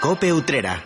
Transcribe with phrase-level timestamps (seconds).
[0.00, 0.84] Cope Utrera.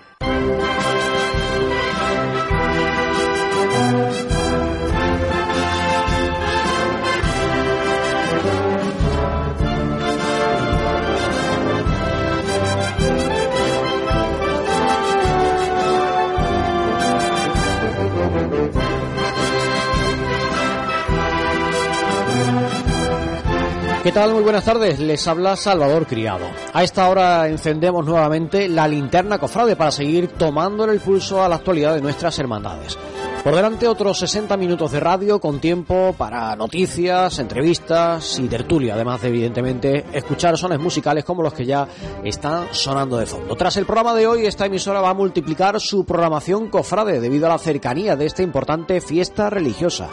[24.02, 24.32] ¿Qué tal?
[24.32, 24.98] Muy buenas tardes.
[24.98, 26.44] Les habla Salvador Criado.
[26.72, 31.54] A esta hora encendemos nuevamente la linterna cofrade para seguir tomándole el pulso a la
[31.54, 32.98] actualidad de nuestras hermandades.
[33.44, 39.22] Por delante otros 60 minutos de radio con tiempo para noticias, entrevistas y tertulia, además
[39.22, 41.86] de evidentemente escuchar sones musicales como los que ya
[42.24, 43.54] están sonando de fondo.
[43.54, 47.50] Tras el programa de hoy, esta emisora va a multiplicar su programación cofrade debido a
[47.50, 50.08] la cercanía de esta importante fiesta religiosa.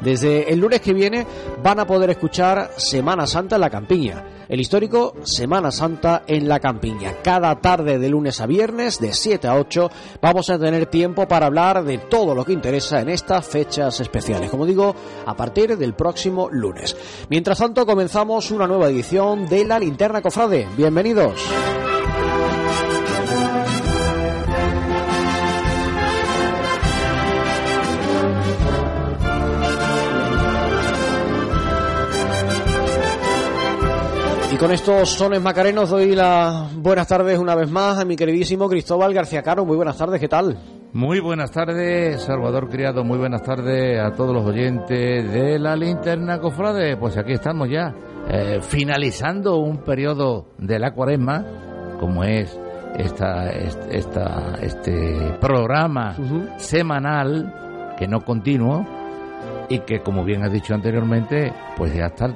[0.00, 1.26] Desde el lunes que viene
[1.62, 6.60] van a poder escuchar Semana Santa en la Campiña, el histórico Semana Santa en la
[6.60, 7.14] Campiña.
[7.22, 11.46] Cada tarde de lunes a viernes, de 7 a 8, vamos a tener tiempo para
[11.46, 14.50] hablar de todo lo que interesa en estas fechas especiales.
[14.50, 16.96] Como digo, a partir del próximo lunes.
[17.28, 20.68] Mientras tanto, comenzamos una nueva edición de La Linterna Cofrade.
[20.76, 21.40] Bienvenidos.
[34.56, 38.70] Y con estos sones macarenos doy las buenas tardes una vez más a mi queridísimo
[38.70, 39.66] Cristóbal García Caro.
[39.66, 40.56] Muy buenas tardes, ¿qué tal?
[40.94, 43.04] Muy buenas tardes, Salvador Criado.
[43.04, 46.96] Muy buenas tardes a todos los oyentes de la linterna cofrade.
[46.96, 47.94] Pues aquí estamos ya,
[48.30, 51.44] eh, finalizando un periodo de la cuaresma,
[52.00, 52.58] como es
[52.96, 56.16] esta, esta, este programa
[56.56, 58.86] semanal, que no continuo,
[59.68, 62.26] y que, como bien has dicho anteriormente, pues ya está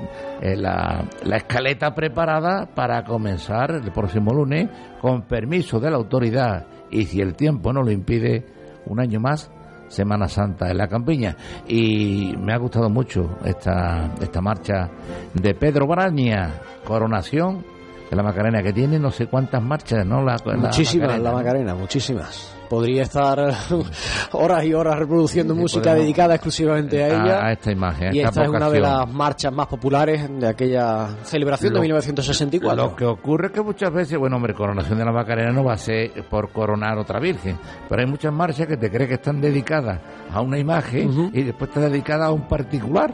[0.41, 4.69] eh, la, la, escaleta preparada para comenzar el próximo lunes
[5.01, 8.45] con permiso de la autoridad y si el tiempo no lo impide,
[8.87, 9.51] un año más,
[9.89, 11.37] Semana Santa en la campiña.
[11.67, 14.89] Y me ha gustado mucho esta, esta marcha
[15.35, 17.65] de Pedro Baraña, Coronación,
[18.11, 20.23] de la Macarena, que tiene no sé cuántas marchas, ¿no?
[20.23, 23.53] La, muchísimas, la Macarena, la Macarena muchísimas podría estar
[24.33, 27.47] horas y horas reproduciendo música dedicada exclusivamente a ella.
[27.47, 28.15] A, esta imagen.
[28.15, 32.83] Y esta, es una de las marchas más populares de aquella celebración lo, de 1964.
[32.83, 35.73] Lo que ocurre es que muchas veces, bueno, hombre, coronación de la Macarena no va
[35.73, 39.41] a ser por coronar otra virgen, pero hay muchas marchas que te crees que están
[39.41, 40.01] dedicadas
[40.33, 41.31] a una imagen uh -huh.
[41.35, 43.13] y después está dedicada a un particular.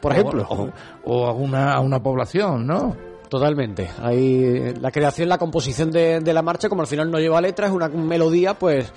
[0.00, 0.46] Por ejemplo.
[0.48, 0.54] o,
[1.04, 3.09] o, o a, una, a una población, ¿no?
[3.30, 3.88] Totalmente.
[4.02, 7.68] Hay la creación, la composición de, de, la marcha, como al final no lleva letra,
[7.68, 8.92] es una melodía, pues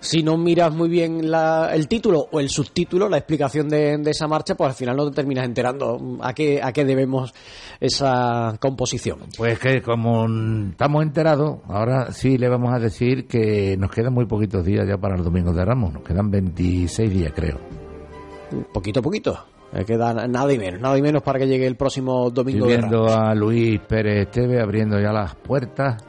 [0.00, 4.10] si no miras muy bien la, el título o el subtítulo, la explicación de, de,
[4.10, 7.34] esa marcha, pues al final no te terminas enterando a qué, a qué debemos
[7.78, 9.18] esa composición.
[9.36, 10.26] Pues que como
[10.70, 14.96] estamos enterados, ahora sí le vamos a decir que nos quedan muy poquitos días ya
[14.96, 17.58] para el Domingo de Ramos, nos quedan 26 días creo.
[18.72, 19.57] Poquito a poquito.
[19.72, 22.66] Me queda nada y menos, nada y menos para que llegue el próximo domingo.
[22.66, 26.02] Estoy viendo a Luis Pérez Esteve abriendo ya las puertas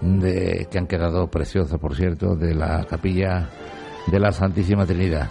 [0.00, 3.48] de, que han quedado preciosas, por cierto, de la capilla
[4.06, 5.30] de la Santísima Trinidad.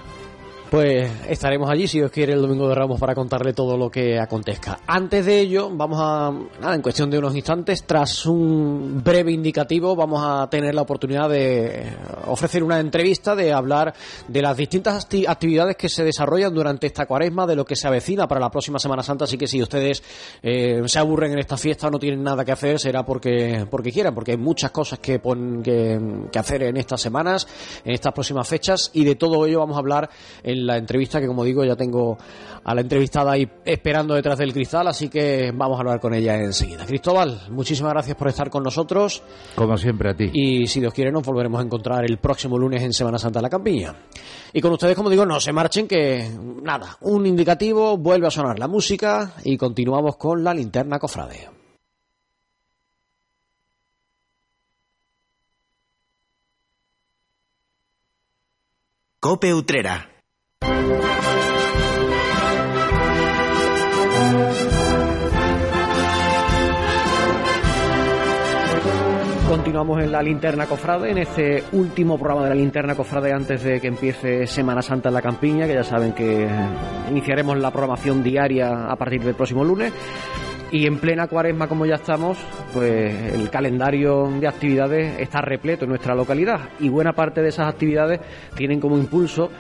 [0.72, 4.18] Pues estaremos allí, si Dios quiere, el domingo de Ramos para contarle todo lo que
[4.18, 4.80] acontezca.
[4.88, 9.98] Antes de ello, vamos a, nada, en cuestión de unos instantes, tras un breve indicativo,
[9.98, 11.92] vamos a tener la oportunidad de
[12.28, 13.94] ofrecer una entrevista, de hablar
[14.30, 18.26] de las distintas actividades que se desarrollan durante esta cuaresma, de lo que se avecina
[18.26, 19.26] para la próxima Semana Santa.
[19.26, 20.02] Así que si ustedes
[20.42, 23.92] eh, se aburren en esta fiesta o no tienen nada que hacer, será porque, porque
[23.92, 26.00] quieran, porque hay muchas cosas que, pon, que,
[26.32, 27.46] que hacer en estas semanas,
[27.84, 30.10] en estas próximas fechas, y de todo ello vamos a hablar
[30.44, 32.18] en la entrevista que como digo ya tengo
[32.64, 36.36] a la entrevistada ahí esperando detrás del cristal así que vamos a hablar con ella
[36.36, 36.86] enseguida.
[36.86, 39.24] Cristóbal muchísimas gracias por estar con nosotros.
[39.56, 40.30] Como siempre a ti.
[40.34, 43.44] Y si Dios quiere nos volveremos a encontrar el próximo lunes en Semana Santa de
[43.44, 43.96] la Campiña
[44.54, 46.30] y con ustedes como digo no se marchen que
[46.62, 51.62] nada un indicativo vuelve a sonar la música y continuamos con la linterna cofrade.
[59.22, 60.11] Cope Utrera
[69.52, 73.82] Continuamos en la linterna cofrade, en este último programa de la linterna cofrade antes de
[73.82, 76.48] que empiece Semana Santa en la Campiña, que ya saben que
[77.10, 79.92] iniciaremos la programación diaria a partir del próximo lunes.
[80.72, 82.38] Y en plena cuaresma, como ya estamos,
[82.74, 87.68] pues el calendario de actividades está repleto en nuestra localidad y buena parte de esas
[87.68, 88.22] actividades
[88.56, 89.52] tienen como impulso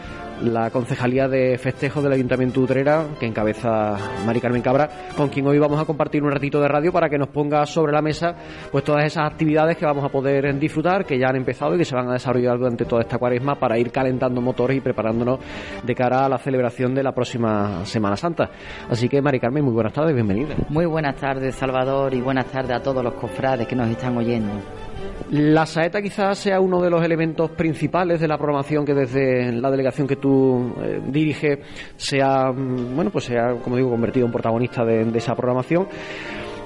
[0.43, 3.95] la Concejalía de Festejos del Ayuntamiento Utrera, que encabeza
[4.25, 7.17] Mari Carmen Cabra, con quien hoy vamos a compartir un ratito de radio para que
[7.17, 8.35] nos ponga sobre la mesa
[8.71, 11.85] pues todas esas actividades que vamos a poder disfrutar, que ya han empezado y que
[11.85, 15.39] se van a desarrollar durante toda esta cuaresma para ir calentando motores y preparándonos
[15.83, 18.49] de cara a la celebración de la próxima Semana Santa.
[18.89, 20.55] Así que Mari Carmen, muy buenas tardes, bienvenida.
[20.69, 24.53] Muy buenas tardes, Salvador, y buenas tardes a todos los cofrades que nos están oyendo.
[25.31, 29.71] La saeta quizás sea uno de los elementos principales de la programación que desde la
[29.71, 31.59] delegación que tú eh, diriges
[31.95, 35.87] se ha, mm, bueno, pues se ha, como digo, convertido en protagonista de, esa programación.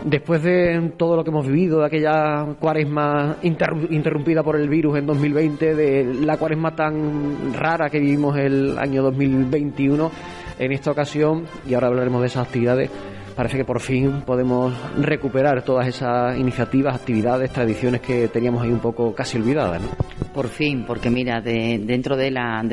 [0.03, 5.05] Después de todo lo que hemos vivido, de aquella cuaresma interrumpida por el virus en
[5.05, 10.11] 2020, de la cuaresma tan rara que vivimos el año 2021,
[10.57, 12.89] en esta ocasión, y ahora hablaremos de esas actividades,
[13.35, 18.79] parece que por fin podemos recuperar todas esas iniciativas, actividades, tradiciones que teníamos ahí un
[18.79, 19.81] poco casi olvidadas.
[19.81, 19.89] ¿no?
[20.33, 22.63] Por fin, porque mira, dentro de la,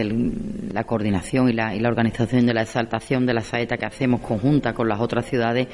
[0.72, 4.20] la coordinación y la, y la, organización de la exaltación de la saeta que hacemos
[4.20, 5.68] conjunta con las otras ciudades,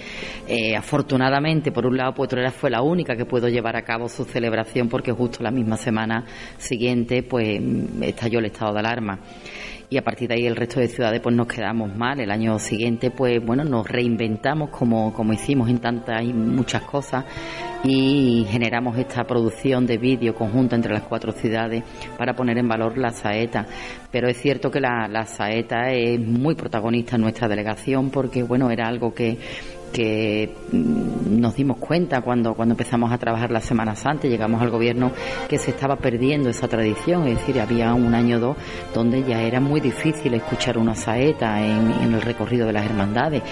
[0.47, 4.25] eh, afortunadamente, por un lado, Puetrera fue la única que pudo llevar a cabo su
[4.25, 6.25] celebración porque justo la misma semana
[6.57, 7.61] siguiente pues
[8.03, 9.21] estalló el estado de alarma
[9.91, 12.21] y a partir de ahí el resto de ciudades pues nos quedamos mal.
[12.21, 17.25] El año siguiente pues bueno nos reinventamos como, como hicimos en tantas y muchas cosas
[17.85, 21.85] y generamos esta producción de vídeo conjunta entre las cuatro ciudades
[22.19, 23.67] para poner en valor la saeta.
[24.11, 28.71] Pero es cierto que la, la saeta es muy protagonista en nuestra delegación porque bueno
[28.71, 29.39] era algo que
[29.93, 34.71] que mm, nos dimos cuenta cuando, cuando empezamos a trabajar la Semana Santa, llegamos al
[34.71, 35.13] gobierno
[35.49, 38.57] que se estaba perdiendo esa tradición, es decir, había un año o dos
[38.95, 43.43] donde ya era muy difícil escuchar una saeta en, el recorrido de las hermandades.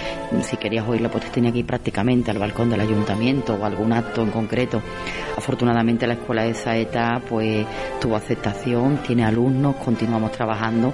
[0.41, 3.93] Si querías oírla, pues te tenía que ir prácticamente al balcón del ayuntamiento o algún
[3.93, 4.81] acto en concreto.
[5.37, 7.65] Afortunadamente la escuela de saeta pues
[8.01, 10.93] tuvo aceptación, tiene alumnos, continuamos trabajando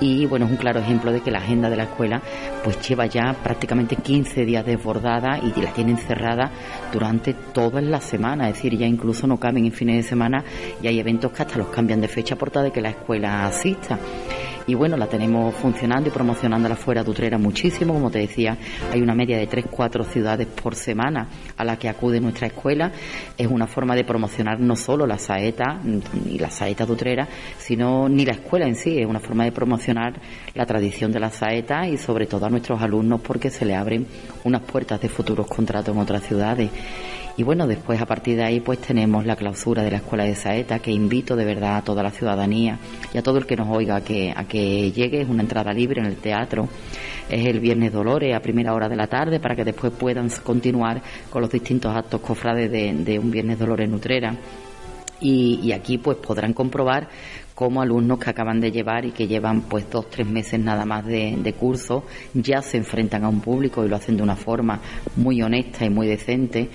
[0.00, 2.20] y bueno, es un claro ejemplo de que la agenda de la escuela
[2.62, 6.50] pues lleva ya prácticamente 15 días desbordada y la tienen cerrada
[6.92, 10.44] durante toda la semana, es decir, ya incluso no cambian en fines de semana
[10.82, 13.46] y hay eventos que hasta los cambian de fecha por tal de que la escuela
[13.46, 13.98] asista
[14.66, 17.92] y bueno, la tenemos funcionando y promocionando la fuera de Utrera muchísimo.
[17.92, 18.56] Como te decía,
[18.92, 22.90] hay una media de 3-4 ciudades por semana a la que acude nuestra escuela.
[23.36, 27.28] Es una forma de promocionar no solo la saeta ni la saeta de Utrera,
[27.58, 28.98] sino ni la escuela en sí.
[28.98, 30.20] Es una forma de promocionar
[30.54, 34.06] la tradición de la saeta y sobre todo a nuestros alumnos porque se le abren
[34.44, 36.70] unas puertas de futuros contratos en otras ciudades.
[37.36, 40.36] Y bueno, después a partir de ahí pues tenemos la clausura de la Escuela de
[40.36, 42.78] Saeta, que invito de verdad a toda la ciudadanía
[43.12, 45.72] y a todo el que nos oiga a que, a que llegue, es una entrada
[45.72, 46.68] libre en el teatro,
[47.28, 51.02] es el viernes Dolores a primera hora de la tarde para que después puedan continuar
[51.28, 54.36] con los distintos actos cofrades de, un viernes Dolores Nutrera.
[55.20, 57.08] Y, aquí pues podrán comprobar
[57.54, 61.06] cómo alumnos que acaban de llevar y que llevan pues dos, tres meses nada más
[61.06, 62.04] de, de, curso
[62.34, 64.80] ya se enfrentan a un público y lo hacen de una forma
[65.16, 66.68] muy honesta y muy decente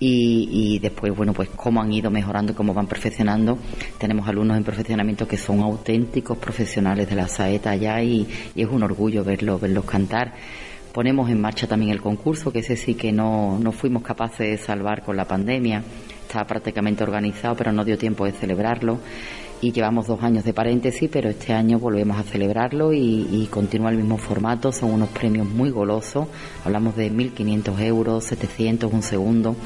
[0.00, 3.58] y, después, bueno, pues cómo han ido mejorando, cómo van perfeccionando.
[3.98, 8.82] Tenemos alumnos en perfeccionamiento que son auténticos profesionales de la saeta allá y, es un
[8.82, 10.34] orgullo verlos, verlos cantar.
[10.92, 14.58] Ponemos en marcha también el concurso, que ese sí que no, no fuimos capaces de
[14.58, 15.82] salvar con la pandemia.
[16.22, 19.00] Está prácticamente organizado, pero no dio tiempo de celebrarlo
[19.60, 23.96] y llevamos dos años de paréntesis, pero este año volvemos a celebrarlo y, continúa el
[23.96, 24.72] mismo formato.
[24.72, 26.28] Son unos premios muy golosos.
[26.64, 29.56] Hablamos de 1.500 euros, 700, un segundo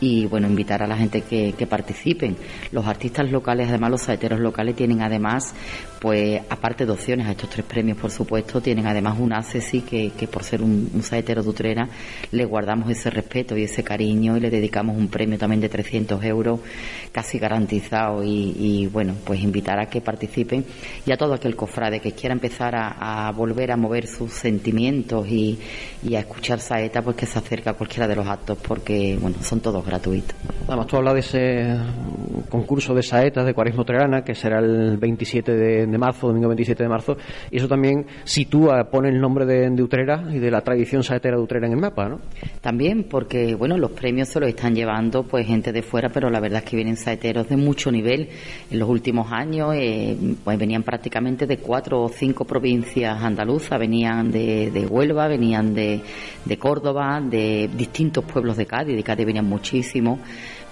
[0.00, 2.36] y bueno, invitar a la gente que, que, participen.
[2.72, 5.54] Los artistas locales, además los saeteros locales tienen además,
[6.00, 10.10] pues aparte de opciones a estos tres premios, por supuesto, tienen además un ACESI que,
[10.10, 11.88] que por ser un, saetero de Utrera
[12.30, 16.22] le guardamos ese respeto y ese cariño y le dedicamos un premio también de 300
[16.24, 16.60] euros
[17.12, 20.64] casi garantizado y, bueno, pues invitar a que participen
[21.06, 25.26] y a todo aquel cofrade que quiera empezar a, a volver a mover sus sentimientos
[25.28, 25.58] y,
[26.02, 29.36] y, a escuchar saeta, pues que se acerque a cualquiera de los actos porque, bueno,
[29.42, 30.34] son todos gratuito.
[30.66, 31.76] Además, tú hablas de ese
[32.48, 36.88] concurso de saetas de Cuaresmo Trerana, que será el 27 de, marzo, domingo 27 de
[36.88, 37.16] marzo,
[37.50, 41.42] y eso también sitúa, pone el nombre de, Utrera y de la tradición saetera de
[41.42, 42.20] Utrera en el mapa, ¿no?
[42.62, 46.40] También, porque, bueno, los premios se los están llevando pues gente de fuera, pero la
[46.40, 48.30] verdad es que vienen saeteros de mucho nivel.
[48.70, 54.30] En los últimos años, eh, pues venían prácticamente de cuatro o cinco provincias andaluzas, venían
[54.30, 56.00] de, de Huelva, venían de,
[56.44, 59.73] de Córdoba, de distintos pueblos de Cádiz, de Cádiz venían muchísimos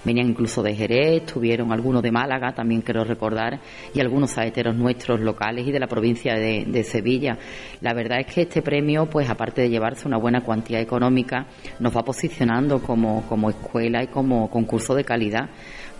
[0.03, 3.59] venían incluso de Jerez, tuvieron algunos de Málaga, también quiero recordar,
[3.93, 7.37] y algunos saeteros nuestros locales y de la provincia de, Sevilla.
[7.81, 11.47] La verdad es que este premio, pues aparte de llevarse una buena cuantía económica,
[11.79, 15.49] nos va posicionando como, como escuela y como concurso de calidad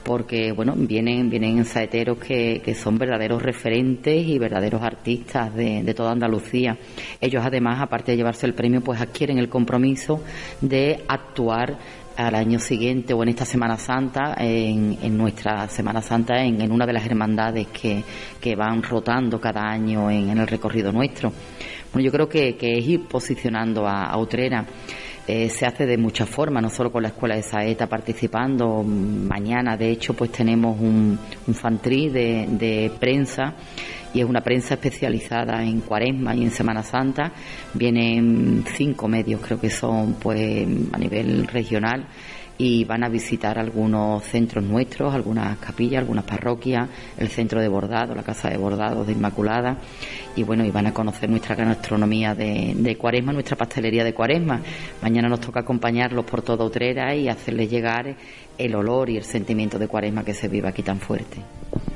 [0.03, 5.93] porque bueno vienen vienen saeteros que, que son verdaderos referentes y verdaderos artistas de, de,
[5.93, 6.77] toda Andalucía
[7.21, 10.21] ellos además aparte de llevarse el premio pues adquieren el compromiso
[10.59, 11.77] de actuar
[12.15, 16.71] al año siguiente o en esta Semana Santa, en, en nuestra Semana Santa, en, en,
[16.71, 18.03] una de las hermandades que,
[18.39, 21.31] que van rotando cada año en, en, el recorrido nuestro.
[21.91, 24.65] Bueno, yo creo que, que es ir posicionando a, a Utrera.
[25.25, 28.83] Eh, se hace de muchas formas, no solo con la Escuela de Saeta participando.
[28.83, 31.17] Mañana, de hecho, pues tenemos un,
[31.47, 33.55] un fantrí de, de prensa
[34.13, 37.31] y es una prensa especializada en Cuaresma y en Semana Santa.
[37.73, 42.07] Vienen cinco medios, creo que son, pues a nivel regional
[42.57, 48.13] y van a visitar algunos centros nuestros, algunas capillas, algunas parroquias, el centro de bordado,
[48.13, 49.77] la casa de bordados de Inmaculada
[50.35, 54.61] y bueno, y van a conocer nuestra gastronomía de, de Cuaresma, nuestra pastelería de Cuaresma.
[55.01, 58.15] Mañana nos toca acompañarlos por toda Utrera y hacerles llegar
[58.57, 61.41] el olor y el sentimiento de Cuaresma que se vive aquí tan fuerte.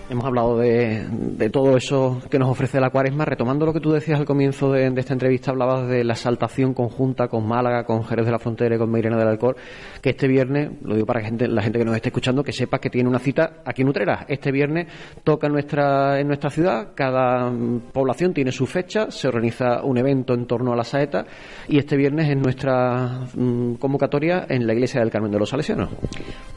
[0.10, 3.26] Hemos hablado de, de, todo eso que nos ofrece la cuaresma.
[3.26, 6.74] Retomando lo que tú decías al comienzo de, de, esta entrevista, hablabas de la saltación
[6.74, 9.58] conjunta con Málaga, con Jerez de la Frontera y con Meirena del Alcor,
[10.02, 12.80] que este viernes, lo digo para gente, la gente que nos esté escuchando, que sepa
[12.80, 14.26] que tiene una cita aquí en Utrera.
[14.30, 14.88] Este viernes
[15.26, 17.52] toca nuestra, en nuestra ciudad, cada
[17.92, 21.26] población tiene su fecha, se organiza un evento en torno a la saeta
[21.68, 25.90] y este viernes es nuestra mmm, convocatoria en la iglesia del Carmen de los Salesianos.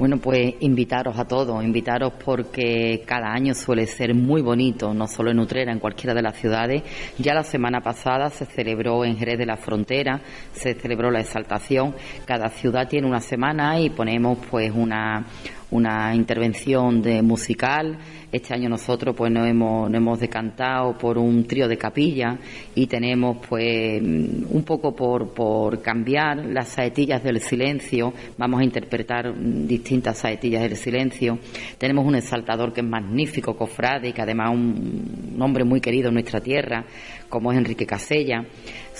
[0.00, 5.30] Bueno, pues invitaros a todos, invitaros porque cada año suele ser muy bonito, no solo
[5.30, 6.82] en Utrera, en cualquiera de las ciudades.
[7.18, 11.94] Ya la semana pasada se celebró en Jerez de la Frontera, se celebró la exaltación.
[12.24, 15.26] Cada ciudad tiene una semana y ponemos pues una
[15.70, 17.98] una intervención de musical.
[18.32, 22.38] Este año nosotros pues nos hemos, nos hemos decantado por un trío de capilla
[22.74, 28.12] y tenemos pues un poco por, por cambiar las saetillas del silencio.
[28.38, 29.34] Vamos a interpretar
[29.66, 31.38] distintas saetillas del silencio.
[31.78, 36.08] Tenemos un exaltador que es magnífico, cofrade, y que además un, un hombre muy querido
[36.08, 36.84] en nuestra tierra,
[37.28, 38.44] como es Enrique Casella.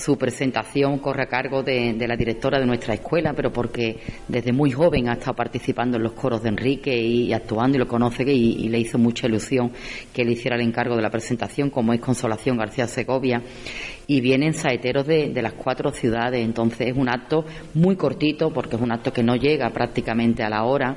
[0.00, 4.71] Su presentación corre a cargo de, la directora de nuestra escuela, pero porque desde muy
[4.71, 8.69] joven ha estado participando en los coros de Enrique y, actuando y lo conoce y,
[8.71, 9.73] le hizo mucha ilusión
[10.14, 13.42] que le hiciera el encargo de la presentación, como es Consolación García Segovia.
[14.10, 18.74] Y vienen saeteros de, de las cuatro ciudades, entonces es un acto muy cortito, porque
[18.74, 20.96] es un acto que no llega prácticamente a la hora,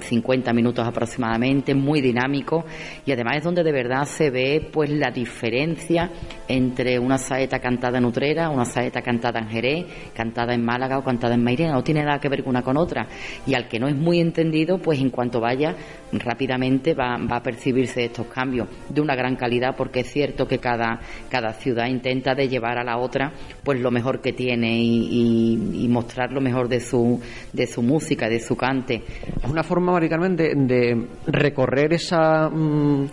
[0.00, 2.64] 50 minutos aproximadamente, muy dinámico,
[3.04, 6.10] y además es donde de verdad se ve pues la diferencia
[6.48, 11.04] entre una saeta cantada en Utrera, una saeta cantada en Jerez, cantada en Málaga o
[11.04, 13.06] cantada en Mairena, no tiene nada que ver una con otra.
[13.46, 15.76] Y al que no es muy entendido, pues en cuanto vaya,
[16.10, 20.58] rápidamente va, va a percibirse estos cambios de una gran calidad, porque es cierto que
[20.58, 25.08] cada, cada ciudad intenta de llevar a la otra pues lo mejor que tiene y,
[25.10, 27.20] y, y mostrar lo mejor de su,
[27.52, 29.02] de su música, de su cante.
[29.42, 32.48] Es una forma, Mari Carmen, de, de recorrer esa...
[32.48, 33.06] Mmm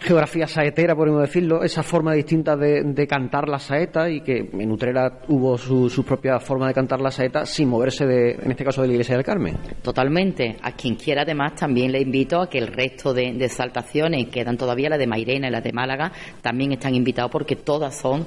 [0.00, 4.70] geografía saetera, podemos decirlo, esa forma distinta de, de, cantar la saeta y que en
[4.70, 8.64] Utrera hubo su, su, propia forma de cantar la saeta sin moverse, de, en este
[8.64, 9.56] caso, de la Iglesia del Carmen.
[9.82, 10.56] Totalmente.
[10.62, 14.56] A quien quiera, además, también le invito a que el resto de, de exaltaciones, quedan
[14.56, 16.12] todavía las de Mairena y las de Málaga,
[16.42, 18.26] también están invitados porque todas son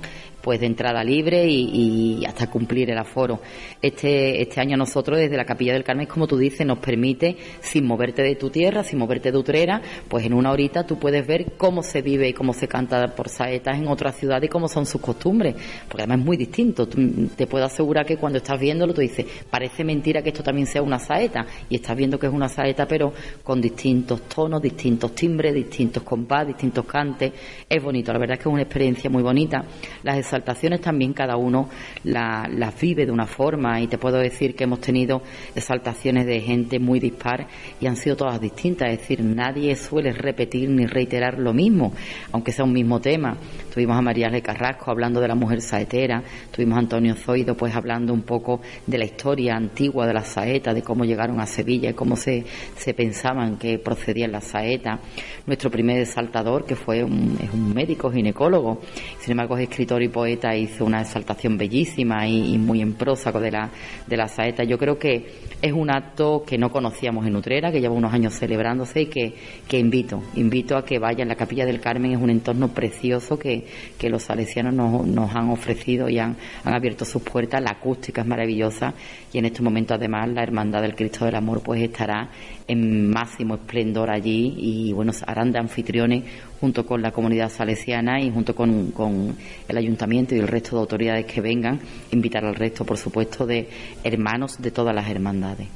[0.49, 3.39] pues de entrada libre y, hasta cumplir el aforo.
[3.79, 7.85] Este, este año nosotros desde la Capilla del Carmen, como tú dices, nos permite, sin
[7.85, 11.53] moverte de tu tierra, sin moverte de Utrera, pues en una horita tú puedes ver
[11.55, 14.87] cómo se vive y cómo se canta por saetas en otras ciudades y cómo son
[14.87, 15.53] sus costumbres,
[15.87, 16.87] porque además es muy distinto.
[16.87, 20.81] Te puedo asegurar que cuando estás viéndolo tú dices, parece mentira que esto también sea
[20.81, 23.13] una saeta, y estás viendo que es una saeta, pero
[23.43, 27.33] con distintos tonos, distintos timbres, distintos compás, distintos cantes.
[27.69, 29.63] Es bonito, la verdad es que es una experiencia muy bonita.
[30.01, 31.69] Las exaltaciones también cada uno
[32.03, 35.21] las la vive de una forma y te puedo decir que hemos tenido
[35.53, 37.47] exaltaciones de gente muy dispar
[37.79, 41.91] y han sido todas distintas, es decir, nadie suele repetir ni reiterar lo mismo,
[42.31, 43.35] aunque sea un mismo tema.
[43.73, 47.75] Tuvimos a María de Carrasco hablando de la mujer saetera, tuvimos a Antonio Zoido pues
[47.75, 51.89] hablando un poco de la historia antigua de las saetas, de cómo llegaron a Sevilla
[51.89, 52.45] y cómo se,
[52.77, 54.99] se pensaban que procedían las saetas.
[55.45, 58.79] Nuestro primer exaltador, que fue un, es un médico ginecólogo,
[59.19, 63.51] sin embargo es escritor y poeta hizo una exaltación bellísima y, muy en prosa de
[63.51, 63.69] la,
[64.05, 64.65] de la saeta.
[64.65, 65.25] Yo creo que
[65.61, 69.33] es un acto que no conocíamos en Utrera, que lleva unos años celebrándose y que,
[69.65, 71.29] que invito, invito a que vayan.
[71.29, 73.65] La Capilla del Carmen es un entorno precioso que,
[73.97, 76.35] que los salesianos nos, han ofrecido y han,
[76.65, 77.61] han abierto sus puertas.
[77.61, 78.93] La acústica es maravillosa
[79.31, 82.29] y en este momento además la Hermandad del Cristo del Amor pues estará
[82.67, 86.23] en máximo esplendor allí y bueno, harán de anfitriones
[86.59, 89.35] junto con la comunidad salesiana y junto con, con,
[89.67, 91.79] el ayuntamiento y el resto de autoridades que vengan,
[92.11, 93.69] invitar al resto, por supuesto, de
[94.03, 95.67] hermanos de todas las hermandades.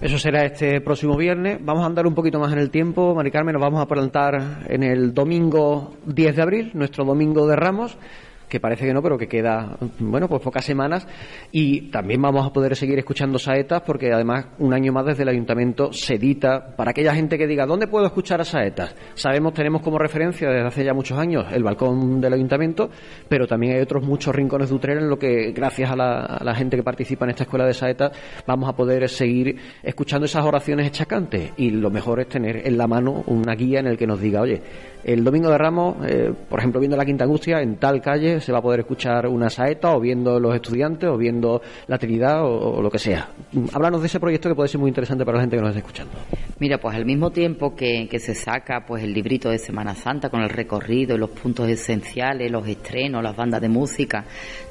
[0.00, 1.58] Eso será este próximo viernes.
[1.60, 3.14] Vamos a andar un poquito más en el tiempo.
[3.16, 7.56] Mari Carmen, nos vamos a plantar en el domingo 10 de abril, nuestro domingo de
[7.56, 7.98] Ramos
[8.48, 11.06] que parece que no, pero que queda, bueno, pues pocas semanas.
[11.52, 15.28] Y también vamos a poder seguir escuchando saetas, porque además un año más desde el
[15.28, 18.94] ayuntamiento se edita para aquella gente que diga, ¿dónde puedo escuchar a saetas?
[19.14, 22.90] Sabemos, tenemos como referencia desde hace ya muchos años el balcón del ayuntamiento,
[23.28, 26.76] pero también hay otros muchos rincones de Utrera en lo que, gracias a la, gente
[26.76, 28.12] que participa en esta escuela de saetas,
[28.46, 31.52] vamos a poder seguir escuchando esas oraciones echacantes.
[31.56, 34.40] Y lo mejor es tener en la mano una guía en el que nos diga,
[34.40, 34.60] oye,
[35.04, 38.52] el domingo de Ramos, eh, por ejemplo, viendo la Quinta Angustia, en tal calle se
[38.52, 42.80] va a poder escuchar una saeta, o viendo los estudiantes, o viendo la Trinidad, o,
[42.82, 43.28] lo que sea.
[43.72, 45.80] Háblanos de ese proyecto que puede ser muy interesante para la gente que nos está
[45.80, 46.12] escuchando.
[46.58, 50.42] Mira, pues al mismo tiempo que, se saca pues el librito de Semana Santa con
[50.42, 54.24] el recorrido, los puntos esenciales, los estrenos, las bandas de música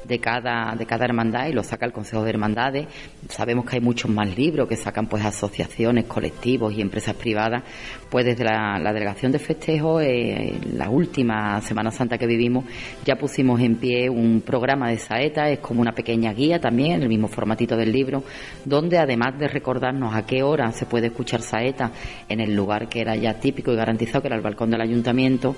[0.08, 2.86] de cada, de cada hermandad y lo saca el Consejo de Hermandades,
[3.28, 7.62] sabemos que hay muchos más libros que sacan pues asociaciones, colectivos y empresas privadas,
[8.10, 12.64] pues desde la, Delegación de Festejo, eh, la última Semana Santa que vivimos,
[13.04, 17.02] ya pusimos en pie un programa de saeta, es como una pequeña guía también, en
[17.02, 18.24] el mismo formatito del libro,
[18.64, 21.92] donde además de recordarnos a qué hora se puede escuchar saeta
[22.28, 25.54] en el lugar que era ya típico y garantizado, que era el balcón del ayuntamiento,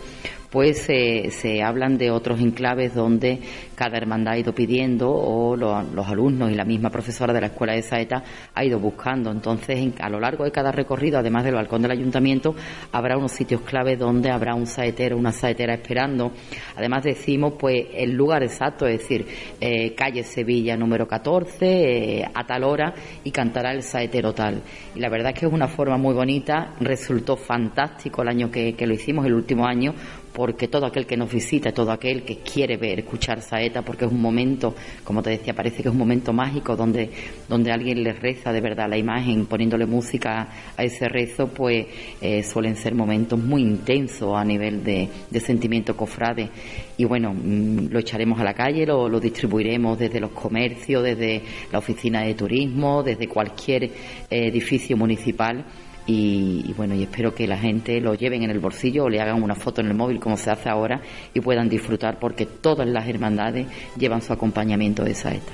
[0.50, 3.38] pues se hablan de otros enclaves donde
[3.76, 7.82] cada hermandad ido pidiendo o los alumnos y la misma profesora de la escuela de
[7.82, 8.22] Saeta
[8.54, 9.30] ha ido buscando.
[9.30, 12.54] Entonces, a lo largo de cada recorrido, además del balcón del ayuntamiento,
[12.92, 16.32] habrá unos sitios claves donde habrá un saetero, una saetera esperando.
[16.76, 19.26] Además, decimos pues el lugar exacto, es decir,
[19.60, 22.94] eh, calle Sevilla número 14, eh, a tal hora,
[23.24, 24.62] y cantará el saetero tal.
[24.94, 28.74] Y la verdad es que es una forma muy bonita, resultó fantástico el año que
[28.86, 29.94] lo hicimos, el último año,
[30.32, 34.10] porque todo aquel que nos visita, todo aquel que quiere ver, escuchar saeta, porque es
[34.12, 37.10] un momento, como te decía, parece que es un momento mágico donde,
[37.48, 41.86] donde alguien le reza de verdad la imagen, poniéndole música a ese rezo, pues
[42.20, 45.08] eh, suelen ser momentos muy intensos a nivel de,
[45.40, 46.48] sentimiento cofrade.
[46.96, 51.42] Y bueno, mm, lo echaremos a la calle, lo, lo distribuiremos desde los comercios, desde
[51.72, 53.90] la oficina de turismo, desde cualquier eh,
[54.30, 55.64] edificio municipal
[56.06, 59.42] y, bueno, y espero que la gente lo lleven en el bolsillo o le hagan
[59.42, 61.00] una foto en el móvil como se hace ahora
[61.34, 65.52] y puedan disfrutar porque todas las hermandades llevan su acompañamiento de saeta.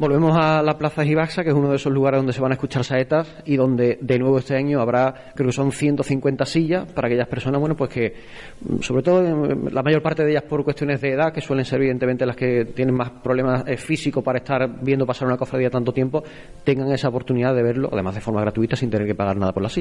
[0.00, 2.54] Volvemos a la Plaza Gibaxa, que es uno de esos lugares donde se van a
[2.54, 7.06] escuchar saetas y donde de nuevo este año habrá, creo que son 150 sillas para
[7.06, 8.14] aquellas personas, bueno, pues que,
[8.62, 9.22] mm, sobre todo
[9.70, 12.64] la mayor parte de ellas por cuestiones de edad, que suelen ser evidentemente las que
[12.64, 16.24] tienen más problemas eh, físicos para estar viendo pasar una cofradía tanto tiempo,
[16.64, 19.62] tengan esa oportunidad de verlo, además de forma gratuita, sin tener que pagar nada por
[19.62, 19.79] la silla.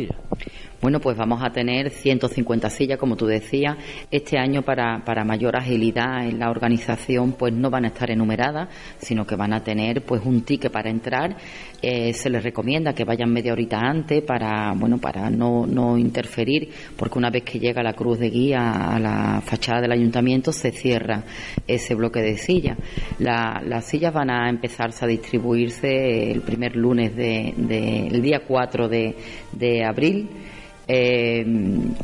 [0.81, 3.75] Bueno, pues vamos a tener 150 sillas, como tú decías.
[4.09, 8.69] Este año, para, para mayor agilidad en la organización, pues no van a estar enumeradas,
[8.97, 11.35] sino que van a tener pues un ticket para entrar.
[11.81, 16.69] Eh, se les recomienda que vayan media horita antes para, bueno, para no, no interferir,
[16.95, 20.71] porque una vez que llega la cruz de guía a la fachada del ayuntamiento se
[20.71, 21.23] cierra
[21.67, 22.77] ese bloque de sillas.
[23.19, 29.15] las sillas van a empezarse a distribuirse el primer lunes de, el día 4 de,
[29.51, 30.30] de abril
[30.91, 31.45] eh,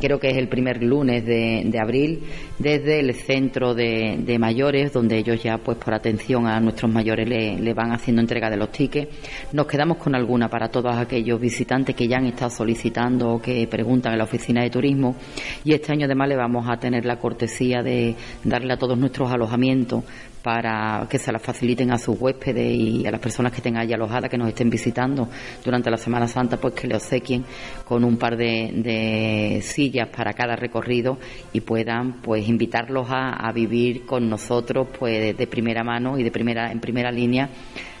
[0.00, 2.22] creo que es el primer lunes de, abril,
[2.56, 7.74] desde el centro de, mayores, donde ellos ya, pues por atención a nuestros mayores, le,
[7.74, 9.12] van haciendo entrega de los tickets.
[9.52, 13.66] Nos quedamos con alguna para todos aquellos visitantes que ya han estado solicitando o que
[13.66, 15.16] preguntan en la oficina de turismo.
[15.64, 19.32] Y este año además le vamos a tener la cortesía de darle a todos nuestros
[19.32, 20.04] alojamientos
[20.42, 23.92] para que se las faciliten a sus huéspedes y a las personas que tengan allí
[23.92, 25.28] alojadas, que nos estén visitando
[25.64, 27.44] durante la Semana Santa, pues que le obsequien
[27.84, 31.18] con un par de, sillas para cada recorrido
[31.52, 36.70] y puedan pues invitarlos a, vivir con nosotros pues de primera mano y de primera
[36.70, 37.48] en primera línea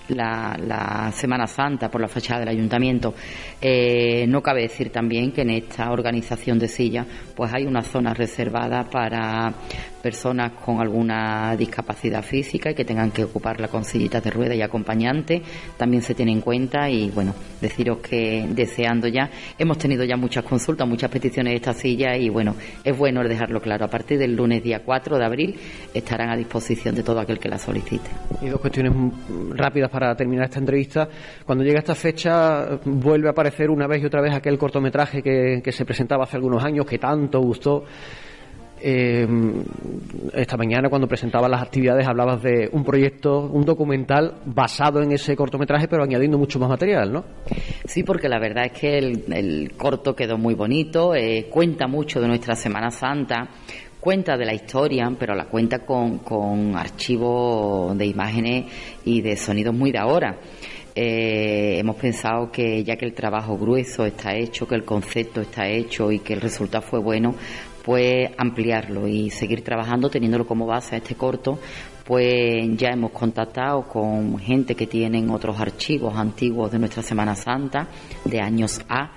[0.08, 3.14] la, Semana Santa por la fachada del ayuntamiento.
[3.60, 8.12] Eh, no cabe decir también que en esta organización de sillas pues hay una zona
[8.14, 9.52] reservada para
[10.06, 14.62] personas con alguna discapacidad física y que tengan que ocuparla con sillitas de rueda y
[14.62, 15.42] acompañante.
[15.76, 20.44] También se tiene en cuenta y bueno, deciros que deseando ya, hemos tenido ya muchas
[20.44, 23.84] consultas, muchas peticiones de esta silla y bueno, es bueno dejarlo claro.
[23.84, 25.58] A partir del lunes día 4 de abril
[25.92, 28.08] estarán a disposición de todo aquel que la solicite.
[28.42, 28.92] Y dos cuestiones
[29.56, 31.08] rápidas para terminar esta entrevista.
[31.44, 35.72] Cuando llega esta fecha, vuelve a aparecer una vez y otra vez aquel cortometraje que
[35.72, 37.82] se presentaba hace algunos años, que tanto gustó.
[38.78, 39.26] Eh,
[40.34, 45.34] esta mañana cuando presentabas las actividades hablabas de un proyecto, un documental basado en ese
[45.34, 47.24] cortometraje, pero añadiendo mucho más material, ¿no?
[47.86, 52.28] Sí, porque la verdad es que el, corto quedó muy bonito, eh, cuenta mucho de
[52.28, 53.48] nuestra Semana Santa,
[53.98, 58.66] cuenta de la historia, pero la cuenta con, con archivos de imágenes
[59.04, 60.38] y de sonidos muy de ahora.
[60.98, 65.68] Eh, hemos pensado que ya que el trabajo grueso está hecho, que el concepto está
[65.68, 67.34] hecho y que el resultado fue bueno,
[67.86, 71.60] pues ampliarlo y seguir trabajando teniéndolo como base a este corto,
[72.04, 77.86] pues ya hemos contactado con gente que tienen otros archivos antiguos de nuestra Semana Santa,
[78.24, 79.12] de años A,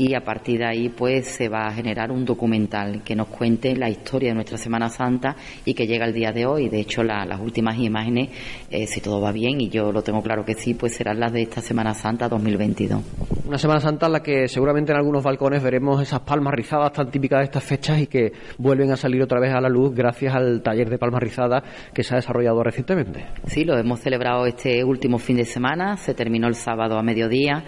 [0.00, 3.76] y a partir de ahí pues se va a generar un documental que nos cuente
[3.76, 5.36] la historia de nuestra Semana Santa
[5.66, 6.70] y que llega el día de hoy.
[6.70, 8.30] De hecho, las últimas imágenes,
[8.70, 11.34] eh, si todo va bien y yo lo tengo claro que sí, pues serán las
[11.34, 13.02] de esta Semana Santa 2022.
[13.46, 17.10] Una Semana Santa en la que seguramente en algunos balcones veremos esas palmas rizadas tan
[17.10, 20.34] típicas de estas fechas y que vuelven a salir otra vez a la luz gracias
[20.34, 23.26] al taller de palmas rizadas que se ha desarrollado recientemente.
[23.48, 27.64] Sí, lo hemos celebrado este último fin de semana, se terminó el sábado a mediodía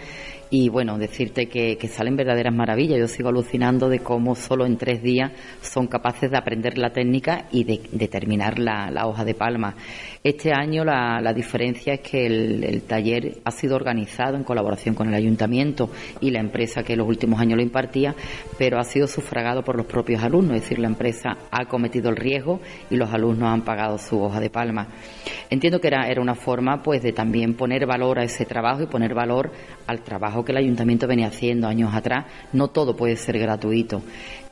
[0.55, 2.99] y bueno, decirte que, salen verdaderas maravillas.
[2.99, 7.47] Yo sigo alucinando de cómo solo en tres días son capaces de aprender la técnica
[7.51, 9.75] y de, terminar la, hoja de palma.
[10.23, 15.15] Este año la, diferencia es que el, taller ha sido organizado en colaboración con el
[15.15, 15.89] ayuntamiento
[16.21, 18.15] y la empresa que los últimos años lo impartía,
[18.59, 22.17] pero ha sido sufragado por los propios alumnos, es decir, la empresa ha cometido el
[22.17, 22.61] riesgo
[22.91, 24.89] y los alumnos han pagado su hoja de palma.
[25.49, 28.87] Entiendo que era, era una forma pues de también poner valor a ese trabajo y
[28.87, 29.51] poner valor
[29.87, 32.27] al trabajo que el ayuntamiento venía haciendo años atrás.
[32.53, 34.03] No todo puede ser gratuito.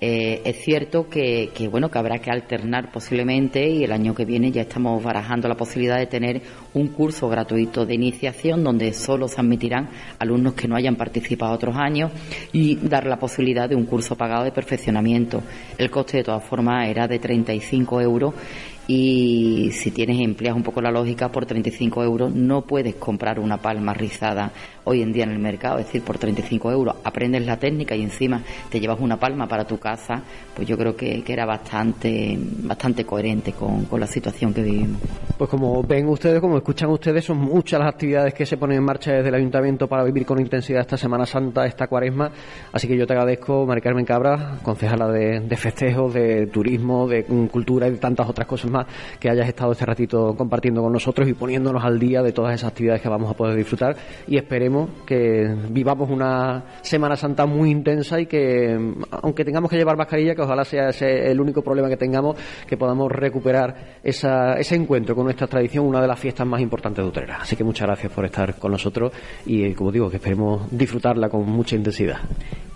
[0.02, 4.50] Eh, es cierto que, bueno que habrá que alternar posiblemente y el año que viene
[4.50, 6.40] ya estamos barajando la posibilidad de tener
[6.72, 11.76] un curso gratuito de iniciación donde solo se admitirán alumnos que no hayan participado otros
[11.76, 12.12] años
[12.50, 15.42] y dar la posibilidad de un curso pagado de perfeccionamiento.
[15.76, 18.34] El coste de todas formas era de 35 euros
[18.86, 23.58] y si tienes empleas un poco la lógica por 35 euros no puedes comprar una
[23.58, 24.50] palma rizada
[24.84, 28.02] hoy en día en el mercado, es decir, por 35 euros aprendes la técnica y
[28.02, 30.22] encima te llevas una palma para tu casa,
[30.54, 35.00] pues yo creo que, era bastante, bastante coherente con, la situación que vivimos.
[35.38, 38.84] Pues como ven ustedes, como escuchan ustedes, son muchas las actividades que se ponen en
[38.84, 42.30] marcha desde el Ayuntamiento para vivir con intensidad esta Semana Santa, esta cuaresma,
[42.72, 47.24] así que yo te agradezco, Mari Carmen Cabra, concejala de, de festejos, de turismo, de
[47.24, 48.86] cultura y de tantas otras cosas más,
[49.18, 52.70] que hayas estado este ratito compartiendo con nosotros y poniéndonos al día de todas esas
[52.70, 54.69] actividades que vamos a poder disfrutar y esperemos
[55.06, 58.78] que vivamos una Semana Santa muy intensa y que,
[59.22, 62.76] aunque tengamos que llevar mascarilla, que ojalá sea ese el único problema que tengamos, que
[62.76, 67.38] podamos recuperar ese encuentro con nuestra tradición, una de las fiestas más importantes de Utrera.
[67.42, 69.12] Así que muchas gracias por estar con nosotros
[69.46, 72.18] y, como digo, que esperemos disfrutarla con mucha intensidad.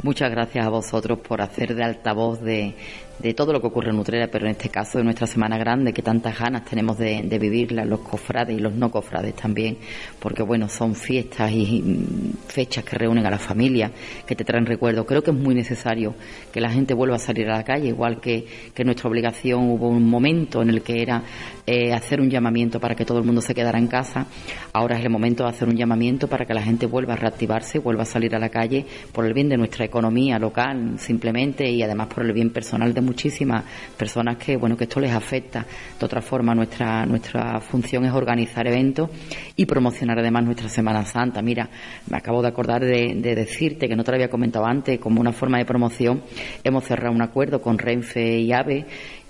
[0.03, 2.75] Muchas gracias a vosotros por hacer de altavoz de,
[3.19, 5.93] de todo lo que ocurre en Utrera, pero en este caso de nuestra Semana Grande,
[5.93, 9.79] que tantas ganas tenemos de, vivirla, los cofrades y los no cofrades también,
[10.19, 11.83] porque bueno, son fiestas y
[12.49, 13.91] fechas que reúnen a la familia,
[14.27, 15.07] que te traen recuerdos.
[15.07, 16.15] Creo que es muy necesario
[16.53, 19.89] que la gente vuelva a salir a la calle, igual que, que nuestra obligación hubo
[19.89, 21.23] un momento en el que era
[21.67, 24.27] eh, hacer un llamamiento para que todo el mundo se quedara en casa,
[24.73, 27.79] ahora es el momento de hacer un llamamiento para que la gente vuelva a reactivarse,
[27.79, 31.83] vuelva a salir a la calle por el bien de nuestra economía local, simplemente, y
[31.83, 33.65] además por el bien personal de muchísimas
[33.97, 35.65] personas que, bueno, que esto les afecta.
[35.99, 39.11] De otra forma, nuestra, nuestra función es organizar eventos
[39.57, 41.43] y promocionar además nuestra Semana Santa.
[41.43, 41.69] Mira,
[42.09, 45.21] me acabo de acordar de, de decirte, que no te lo había comentado antes, como
[45.21, 46.23] una forma de promoción,
[46.63, 48.87] hemos cerrado un acuerdo con Renfe y AVE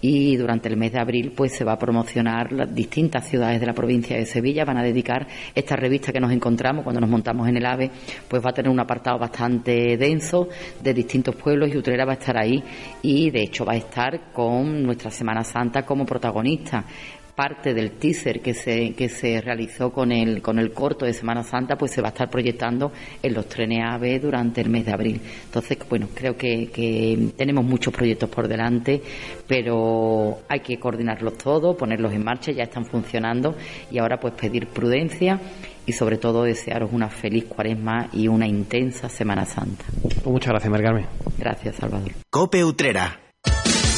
[0.07, 3.65] y durante el mes de abril pues se va a promocionar las distintas ciudades de
[3.65, 4.67] la provincia de Sevilla.
[4.67, 7.91] Van a dedicar esta revista que nos encontramos cuando nos montamos en el AVE
[8.29, 10.51] pues va a tener un apartado bastante denso
[10.83, 12.63] de distintos pueblos y Utrera va a estar ahí.
[13.01, 16.85] Y de hecho va a estar con nuestra Semana Santa como protagonista
[17.35, 21.43] parte del teaser que se, que se realizó con el, con el corto de Semana
[21.43, 22.93] Santa, pues se va a estar proyectando
[23.23, 25.21] en los trenes AVE durante el mes de abril.
[25.45, 29.03] Entonces, bueno, creo que, que tenemos muchos proyectos por delante,
[29.47, 33.57] pero hay que coordinarlos todos, ponerlos en marcha, ya están funcionando
[33.91, 35.41] y ahora pues pedir prudencia
[35.87, 39.85] y sobre todo desearos una feliz cuaresma y una intensa Semana Santa.
[40.03, 41.07] Pues muchas gracias, Mercarme.
[41.39, 42.13] Gracias, Salvador.
[42.31, 43.24] Cope Utrera.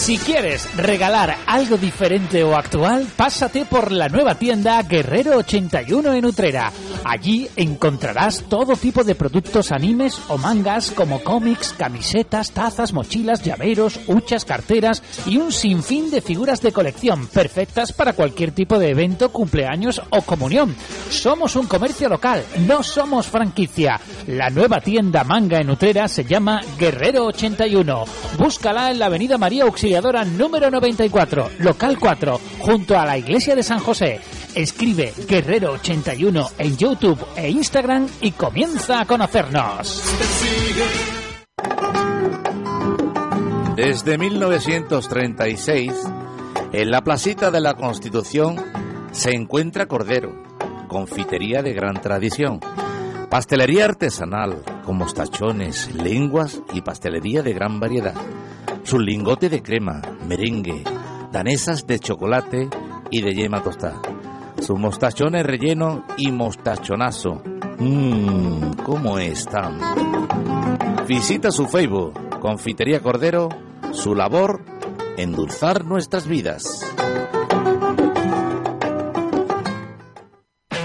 [0.07, 6.25] Si quieres regalar algo diferente o actual, pásate por la nueva tienda Guerrero 81 en
[6.25, 6.71] Utrera.
[7.03, 13.99] Allí encontrarás todo tipo de productos animes o mangas como cómics, camisetas, tazas, mochilas, llaveros,
[14.07, 19.33] huchas, carteras y un sinfín de figuras de colección perfectas para cualquier tipo de evento,
[19.33, 20.77] cumpleaños o comunión.
[21.11, 24.01] Somos un comercio local, no somos franquicia.
[24.29, 28.05] La nueva tienda manga en Utrera se llama Guerrero 81.
[28.39, 29.67] Búscala en la Avenida María
[29.97, 34.21] Auxiliadora número 94, local 4, junto a la iglesia de San José.
[34.55, 40.03] Escribe Guerrero81 en YouTube e Instagram y comienza a conocernos.
[43.75, 45.93] Desde 1936,
[46.73, 48.57] en la placita de la Constitución
[49.13, 50.43] se encuentra Cordero,
[50.89, 52.61] confitería de gran tradición,
[53.31, 58.15] pastelería artesanal con mostachones, lenguas y pastelería de gran variedad
[58.87, 60.85] su lingote de crema, merengue,
[61.33, 62.69] danesas de chocolate
[63.11, 64.01] y de yema tostada,
[64.61, 67.43] sus mostachones relleno y mostachonazo.
[67.81, 69.81] Mmm, ¿cómo están?
[71.09, 73.49] Visita su Facebook, Confitería Cordero,
[73.91, 74.65] su labor,
[75.17, 76.81] endulzar nuestras vidas.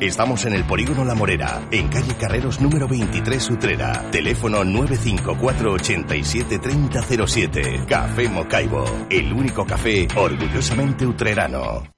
[0.00, 4.10] Estamos en el Polígono La Morera, en calle Carreros número 23 Utrera.
[4.10, 7.84] Teléfono 954 87 3007.
[7.88, 11.94] Café Mocaibo, el único café orgullosamente utrerano.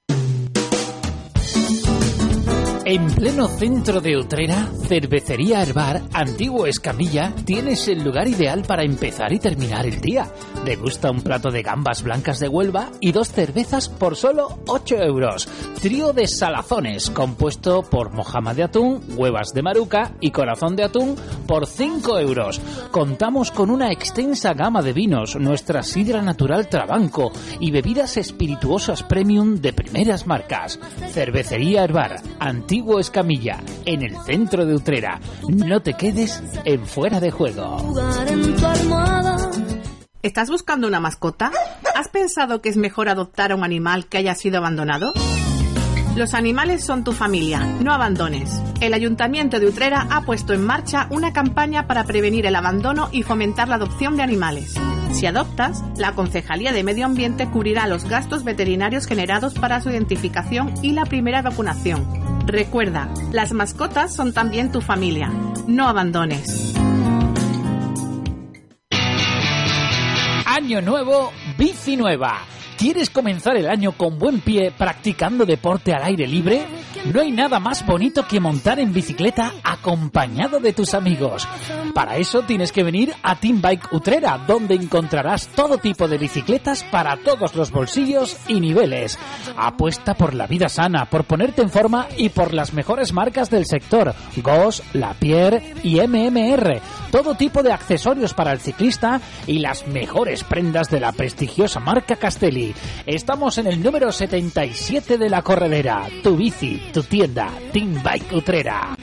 [2.89, 9.33] En pleno centro de Utrera, Cervecería Herbar, Antiguo Escamilla, tienes el lugar ideal para empezar
[9.33, 10.31] y terminar el día.
[10.63, 15.49] Degusta un plato de gambas blancas de Huelva y dos cervezas por solo 8 euros.
[15.81, 21.15] Trío de salazones, compuesto por mojama de atún, huevas de maruca y corazón de atún
[21.45, 22.59] por 5 euros.
[22.89, 29.61] Contamos con una extensa gama de vinos, nuestra sidra natural Trabanco y bebidas espirituosas premium
[29.61, 30.79] de primeras marcas.
[31.11, 35.19] Cervecería Herbar, Antiguo Escamilla, en el centro de Utrera.
[35.47, 37.77] No te quedes en fuera de juego.
[40.23, 41.51] ¿Estás buscando una mascota?
[41.95, 45.13] ¿Has pensado que es mejor adoptar a un animal que haya sido abandonado?
[46.17, 48.59] Los animales son tu familia, no abandones.
[48.81, 53.21] El Ayuntamiento de Utrera ha puesto en marcha una campaña para prevenir el abandono y
[53.21, 54.73] fomentar la adopción de animales.
[55.11, 60.73] Si adoptas, la Concejalía de Medio Ambiente cubrirá los gastos veterinarios generados para su identificación
[60.81, 62.03] y la primera vacunación.
[62.47, 65.31] Recuerda, las mascotas son también tu familia.
[65.67, 66.73] No abandones.
[70.47, 72.56] Año nuevo, bici nueva.
[72.77, 76.61] ¿Quieres comenzar el año con buen pie practicando deporte al aire libre?
[77.13, 81.47] No hay nada más bonito que montar en bicicleta acompañado de tus amigos.
[81.93, 86.83] Para eso tienes que venir a Team Bike Utrera, donde encontrarás todo tipo de bicicletas
[86.83, 89.17] para todos los bolsillos y niveles.
[89.55, 93.65] Apuesta por la vida sana, por ponerte en forma y por las mejores marcas del
[93.65, 96.81] sector: Goss, Lapierre y MMR.
[97.09, 102.17] Todo tipo de accesorios para el ciclista y las mejores prendas de la prestigiosa marca
[102.17, 102.75] Castelli.
[103.05, 106.05] Estamos en el número 77 de la corredera.
[106.21, 108.95] Tu bici, tienda, Team Bike Utrera.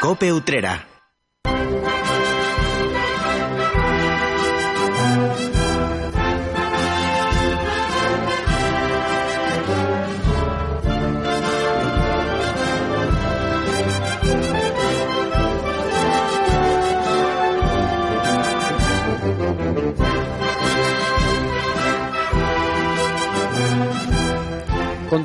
[0.00, 0.86] Cope Utrera.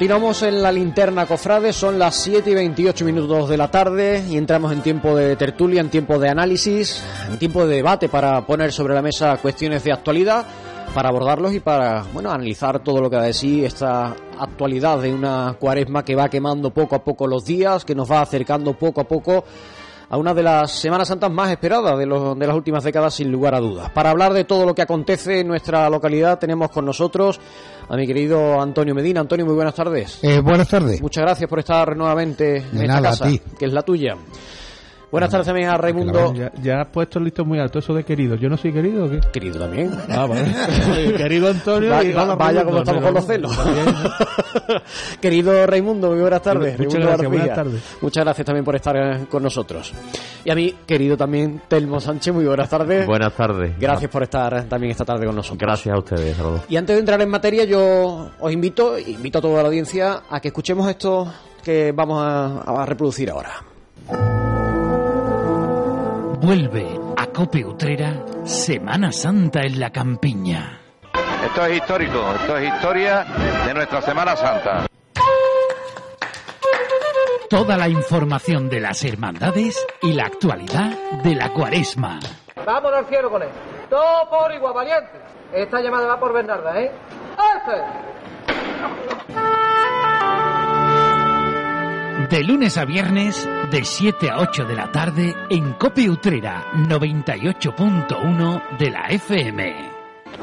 [0.01, 4.35] Continuamos en la linterna cofrade, son las 7 y 28 minutos de la tarde y
[4.35, 8.71] entramos en tiempo de tertulia, en tiempo de análisis, en tiempo de debate para poner
[8.71, 10.47] sobre la mesa cuestiones de actualidad,
[10.95, 15.13] para abordarlos y para bueno analizar todo lo que da de sí esta actualidad de
[15.13, 19.01] una cuaresma que va quemando poco a poco los días, que nos va acercando poco
[19.01, 19.43] a poco
[20.11, 23.31] a una de las Semanas Santas más esperadas de, los, de las últimas décadas, sin
[23.31, 23.89] lugar a dudas.
[23.91, 27.39] Para hablar de todo lo que acontece en nuestra localidad, tenemos con nosotros
[27.87, 29.21] a mi querido Antonio Medina.
[29.21, 30.19] Antonio, muy buenas tardes.
[30.21, 31.01] Eh, buenas tardes.
[31.01, 33.41] Muchas gracias por estar nuevamente en esta a casa, ti.
[33.57, 34.17] que es la tuya.
[35.11, 36.33] Buenas tardes también a Raimundo.
[36.33, 38.35] Ya, ya has puesto el listo muy alto, eso de querido.
[38.35, 39.19] ¿Yo no soy querido o qué?
[39.33, 39.91] Querido también.
[40.09, 40.45] Ah, vale.
[41.17, 41.89] querido Antonio.
[41.91, 43.51] Va- y va- hola, vaya como estamos con los celos.
[45.21, 46.77] Querido Raimundo, muy buenas tardes.
[46.79, 47.81] Muchas Raimundo gracias, buenas tardes.
[48.01, 49.93] Muchas gracias también por estar eh, con nosotros.
[50.45, 53.05] Y a mí, querido también Telmo Sánchez, muy buenas tardes.
[53.05, 53.77] Buenas tardes.
[53.79, 55.59] Gracias por estar también esta tarde con nosotros.
[55.59, 56.37] Gracias a ustedes.
[56.69, 60.39] Y antes de entrar en materia, yo os invito, invito a toda la audiencia a
[60.39, 61.31] que escuchemos esto
[61.63, 63.51] que vamos a, a reproducir ahora.
[66.41, 70.81] Vuelve a Cope Utrera Semana Santa en la Campiña.
[71.45, 73.23] Esto es histórico, esto es historia
[73.67, 74.87] de nuestra Semana Santa.
[77.47, 82.19] Toda la información de las hermandades y la actualidad de la cuaresma.
[82.65, 83.49] Vamos al cielo con él.
[83.87, 85.11] Todo por igual, valiente.
[85.53, 86.91] Esta llamada va por Bernarda, ¿eh?
[87.55, 87.83] ¡Este!
[92.31, 98.77] De lunes a viernes, de 7 a 8 de la tarde, en Cope Utrera 98.1
[98.77, 99.75] de la FM.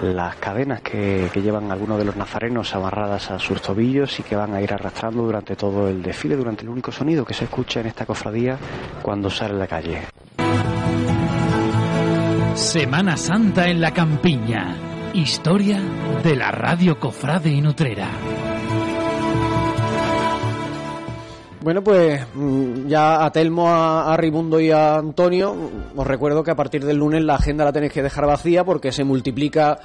[0.03, 4.37] las cadenas que, que llevan algunos de los nazarenos amarradas a sus tobillos y que
[4.37, 7.81] van a ir arrastrando durante todo el desfile, durante el único sonido que se escucha
[7.81, 8.59] en esta cofradía
[9.01, 10.03] cuando sale a la calle.
[12.55, 14.77] Semana Santa en la Campiña.
[15.14, 15.81] Historia
[16.22, 17.64] de la radio Cofrade en
[21.61, 24.27] Bueno, pues mm, ya a Telmo, a, a
[24.61, 25.57] y a Antonio,
[25.97, 28.92] os recuerdo que a partir del lunes la agenda la tenéis que dejar vacía porque
[28.92, 29.79] se multiplica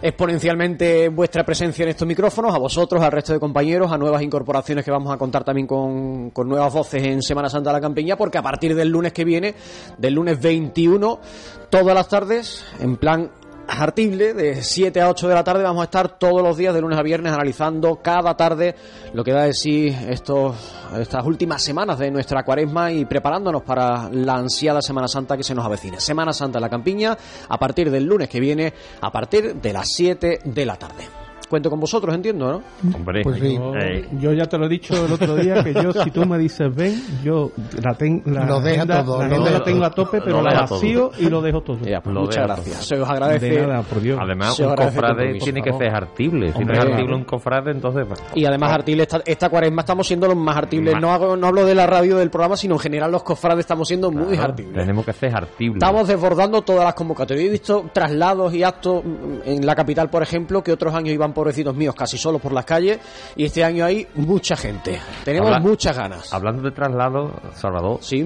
[0.00, 4.82] exponencialmente vuestra presencia en estos micrófonos, a vosotros, al resto de compañeros, a nuevas incorporaciones
[4.82, 8.16] que vamos a contar también con, con nuevas voces en Semana Santa de la Campiña,
[8.16, 9.54] porque a partir del lunes que viene,
[9.98, 11.20] del lunes 21,
[11.68, 13.30] todas las tardes, en plan
[13.78, 16.80] Artible, de 7 a 8 de la tarde vamos a estar todos los días de
[16.80, 18.74] lunes a viernes analizando cada tarde
[19.14, 20.56] lo que da de sí estos,
[20.98, 25.54] estas últimas semanas de nuestra cuaresma y preparándonos para la ansiada Semana Santa que se
[25.54, 26.00] nos avecina.
[26.00, 27.16] Semana Santa en la Campiña
[27.48, 31.29] a partir del lunes que viene a partir de las 7 de la tarde.
[31.50, 32.48] Cuento con vosotros, entiendo,
[32.82, 32.94] ¿no?
[32.96, 33.56] Hombre, Pues sí.
[33.56, 36.24] Yo, eh, yo ya te lo he dicho el otro día que yo, si tú
[36.24, 37.50] me dices ven, yo
[37.82, 40.20] la, ten- la Lo deja agenda, todo, la lo agenda deja la tengo a tope,
[40.24, 40.76] pero la todo.
[40.76, 41.78] vacío y lo dejo todo.
[41.84, 42.86] Ya, pues Lo muchas gracias.
[42.86, 43.50] Se os agradece.
[43.50, 44.16] De nada, por Dios.
[44.22, 46.52] además, Se un cofrade tiene que por ser artible.
[46.52, 48.06] Si no es artible un cofrade, entonces...
[48.34, 50.94] Y además, Artible, esta, esta cuaresma estamos siendo los más artibles.
[51.00, 53.88] No, hago, no hablo de la radio del programa, sino en general los cofrades estamos
[53.88, 54.74] siendo muy artibles.
[54.76, 55.82] Tenemos que ser artibles.
[55.82, 57.46] Estamos desbordando todas las convocatorias.
[57.46, 59.02] He visto traslados y actos
[59.44, 62.64] en la capital, por ejemplo, que otros años iban pobrecitos míos casi solos por las
[62.66, 62.98] calles
[63.34, 64.98] y este año hay mucha gente.
[65.24, 66.32] Tenemos Habla- muchas ganas.
[66.34, 68.22] Hablando de traslado, Salvador, Sí,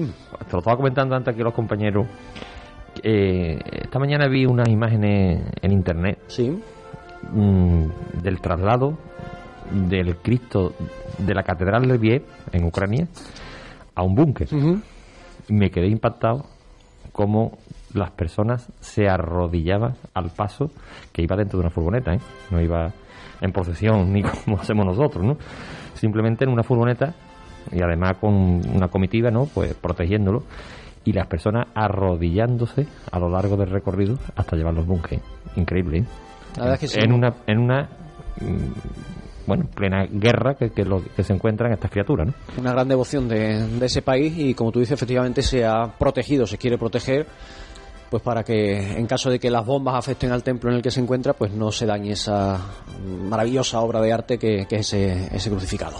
[0.47, 2.05] te lo estaba comentando antes aquí los compañeros.
[3.03, 6.49] eh, esta mañana vi unas imágenes en internet sí.
[7.31, 7.85] mm,
[8.21, 8.97] del traslado
[9.71, 10.73] del Cristo
[11.17, 13.07] de la Catedral de Kiev en Ucrania
[13.95, 14.47] a un búnker.
[15.47, 16.45] Y me quedé impactado
[17.11, 17.57] como
[17.93, 20.69] las personas se arrodillaban al paso
[21.13, 22.19] que iba dentro de una furgoneta, ¿eh?
[22.51, 22.91] no iba
[23.41, 25.37] en procesión ni como hacemos nosotros, ¿no?
[25.95, 27.13] Simplemente en una furgoneta
[27.71, 28.33] y además con
[28.73, 29.45] una comitiva, ¿no?
[29.45, 30.43] Pues protegiéndolo
[31.03, 35.21] y las personas arrodillándose a lo largo del recorrido hasta llevar los búnkeres.
[35.55, 36.05] Increíble, ¿eh?
[36.57, 36.99] La verdad es que sí.
[37.03, 37.83] En una, en una
[38.41, 42.33] mm, bueno, plena guerra que, que, lo- que se encuentran estas criaturas, ¿no?
[42.59, 46.47] Una gran devoción de, de ese país y, como tú dices, efectivamente se ha protegido,
[46.47, 47.27] se quiere proteger,
[48.15, 50.89] pues para que en caso de que las bombas afecten al templo en el que
[50.89, 52.57] se encuentra, pues no se dañe esa
[53.03, 55.97] maravillosa obra de arte que, es ese crucificado.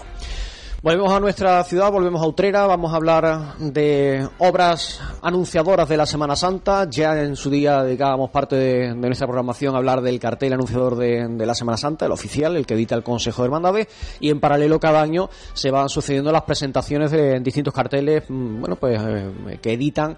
[0.85, 6.05] Volvemos a nuestra ciudad, volvemos a Utrera, vamos a hablar de obras anunciadoras de la
[6.05, 6.87] Semana Santa.
[6.87, 11.27] Ya en su día dedicábamos parte de, nuestra programación a hablar del cartel anunciador de,
[11.27, 13.87] de la Semana Santa, el oficial, el que edita el Consejo de Hermandades,
[14.19, 18.75] y en paralelo cada año se van sucediendo las presentaciones de distintos carteles, mm, bueno,
[18.75, 20.15] pues eh, que editan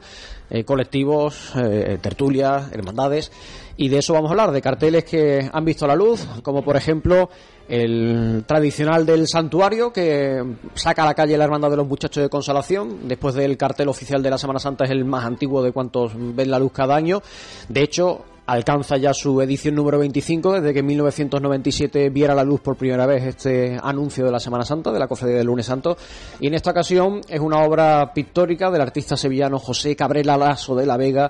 [0.49, 3.31] eh, colectivos, eh, tertulias, hermandades,
[3.77, 6.75] y de eso vamos a hablar, de carteles que han visto la luz, como por
[6.75, 7.29] ejemplo
[7.67, 12.29] el tradicional del santuario que saca a la calle la hermandad de los muchachos de
[12.29, 13.07] consolación.
[13.07, 16.51] Después del cartel oficial de la Semana Santa es el más antiguo de cuantos ven
[16.51, 17.21] la luz cada año.
[17.69, 22.61] De hecho alcanza ya su edición número 25 desde que en 1997 viera la luz
[22.61, 25.97] por primera vez este anuncio de la Semana Santa de la cofradía del lunes santo.
[26.39, 30.85] Y en esta ocasión es una obra pictórica del artista sevillano José Cabrera Lasso de
[30.85, 31.29] la Vega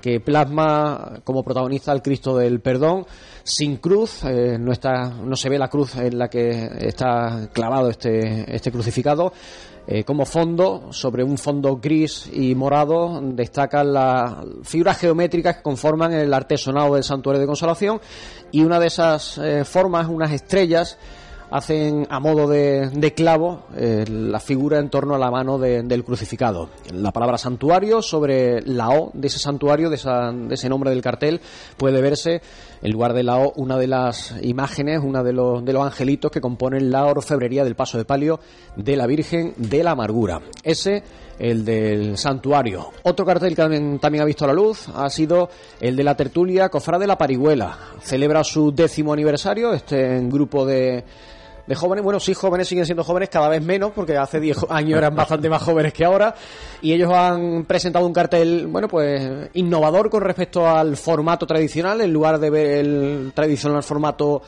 [0.00, 3.06] que plasma como protagonista al Cristo del Perdón,
[3.42, 7.90] sin cruz, eh, no, está, no se ve la cruz en la que está clavado
[7.90, 9.32] este, este crucificado.
[9.90, 16.12] Eh, como fondo, sobre un fondo gris y morado, destacan las figuras geométricas que conforman
[16.12, 17.98] el artesonado del santuario de consolación
[18.52, 20.98] y una de esas eh, formas, unas estrellas,
[21.50, 25.82] hacen a modo de, de clavo eh, la figura en torno a la mano de-
[25.82, 26.68] del crucificado.
[26.92, 31.40] La palabra santuario sobre la O de ese santuario, de, esa- ese nombre del cartel,
[31.76, 32.42] puede verse
[32.82, 36.30] en lugar de la O una de las imágenes, una de los, de los angelitos
[36.30, 38.40] que componen la orfebrería del paso de palio
[38.76, 40.40] de la Virgen de la Amargura.
[40.62, 41.02] Ese
[41.38, 42.88] el del santuario.
[43.04, 45.48] Otro cartel que también, también ha visto la luz ha sido
[45.80, 47.78] el de la tertulia Cofrade de la Parihuela.
[48.02, 51.04] Celebra su décimo aniversario, este grupo de,
[51.68, 54.96] de jóvenes, bueno, sí, jóvenes siguen siendo jóvenes, cada vez menos, porque hace 10 años
[54.96, 56.34] eran bastante más jóvenes que ahora,
[56.80, 62.10] y ellos han presentado un cartel, bueno, pues innovador con respecto al formato tradicional, en
[62.10, 64.42] lugar de ver el tradicional formato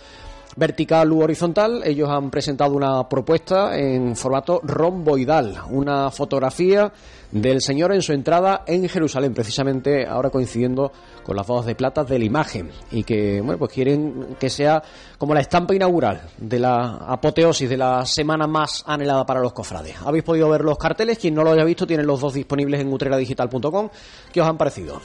[0.57, 6.93] vertical u horizontal, ellos han presentado una propuesta en formato romboidal, una fotografía
[7.31, 10.91] del Señor en su entrada en Jerusalén, precisamente ahora coincidiendo
[11.23, 14.83] con las bodas de plata de la imagen y que bueno pues quieren que sea
[15.17, 19.97] como la estampa inaugural de la apoteosis de la semana más anhelada para los cofrades.
[20.05, 22.93] Habéis podido ver los carteles, quien no lo haya visto tienen los dos disponibles en
[22.93, 23.89] utreradigital.com.
[24.33, 25.01] ¿Qué os han parecido?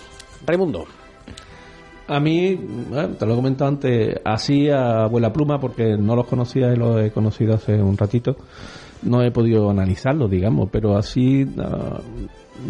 [0.46, 1.05] Raimundo.
[2.08, 2.56] A mí,
[2.90, 6.76] bueno, te lo he comentado antes, así a vuela pluma, porque no los conocía y
[6.76, 8.36] los he conocido hace un ratito.
[9.02, 12.00] No he podido analizarlos, digamos, pero así, ah,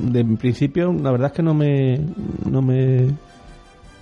[0.09, 1.99] de en principio, la verdad es que no me,
[2.49, 3.07] no me,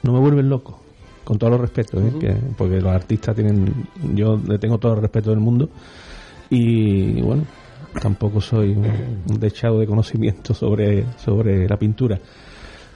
[0.03, 0.79] no me vuelven loco.
[1.23, 2.11] Con todos los respetos, ¿eh?
[2.19, 3.73] Que- porque los artistas tienen,
[4.13, 5.69] yo le tengo todo el respeto del mundo
[6.49, 7.43] y bueno,
[8.01, 8.85] tampoco soy un,
[9.29, 12.19] un dechado de conocimiento sobre, sobre la pintura.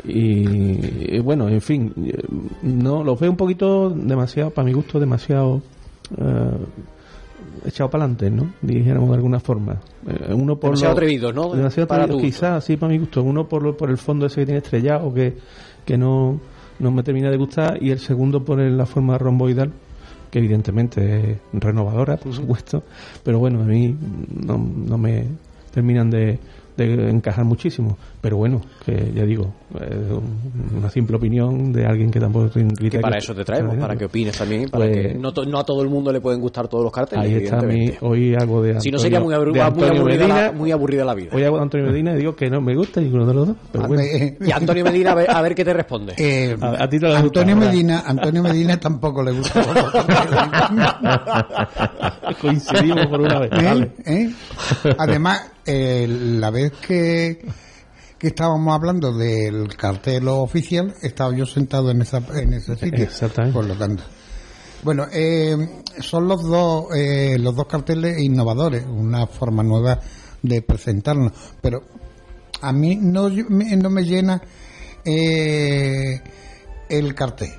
[0.03, 1.93] Y, y bueno, en fin,
[2.61, 5.61] no los veo un poquito demasiado, para mi gusto, demasiado
[6.17, 6.51] eh,
[7.65, 8.53] echado para adelante, ¿no?
[8.61, 9.77] Dijéramos de alguna forma.
[10.07, 11.53] Eh, uno por Demasiado lo- atrevidos, ¿no?
[11.53, 12.21] Demasiado Para gusto.
[12.21, 13.23] quizás, sí, para mi gusto.
[13.23, 15.35] Uno por, lo- por el fondo ese que tiene estrellado, que,
[15.85, 16.39] que no,
[16.79, 19.71] no me termina de gustar, y el segundo por el- la forma romboidal,
[20.31, 22.83] que evidentemente es renovadora, por supuesto,
[23.23, 23.95] pero bueno, a mí
[24.45, 25.25] no, no me
[25.71, 26.37] terminan de,
[26.75, 27.97] de encajar muchísimo.
[28.19, 32.75] Pero bueno, que ya digo, un- una simple opinión de alguien que tampoco tiene Que
[32.75, 33.01] criterio.
[33.03, 35.63] para eso te traemos, para que opines también, para Pues- que no, to- no a
[35.63, 37.25] todo el mundo le pueden gustar todos los carteles.
[37.25, 40.17] Ahí está mi, hoy algo de Si no Antonio- sería muy, abru- muy Antonio aburrida,
[40.27, 40.41] Medina.
[40.47, 41.29] la, muy aburrida la vida.
[41.31, 43.57] Hoy hago de Antonio Medina y digo que no me gusta ninguno de los dos.
[43.71, 44.03] Pero bueno.
[44.47, 46.13] Y Antonio Medina, a ver, a ver qué te responde.
[46.17, 47.55] Eh, A- a ti no le gusta, Antonio.
[47.55, 49.61] Medina, Antonio Medina tampoco le gusta.
[52.41, 53.51] Coincidimos por una vez.
[53.53, 53.63] ¿Eh?
[53.63, 53.91] Vale.
[54.05, 54.29] ¿Eh?
[54.97, 57.39] Además, eh, la vez que,
[58.17, 63.03] que estábamos hablando del cartel oficial, estaba yo sentado en, esa, en ese sitio.
[63.03, 63.53] Exactamente.
[63.53, 64.03] Por lo tanto.
[64.83, 69.99] Bueno, eh, son los dos, eh, los dos carteles innovadores, una forma nueva
[70.41, 71.31] de presentarnos.
[71.61, 71.83] Pero
[72.61, 74.41] a mí no, me- no me llena
[75.05, 76.21] eh,
[76.89, 77.51] el cartel.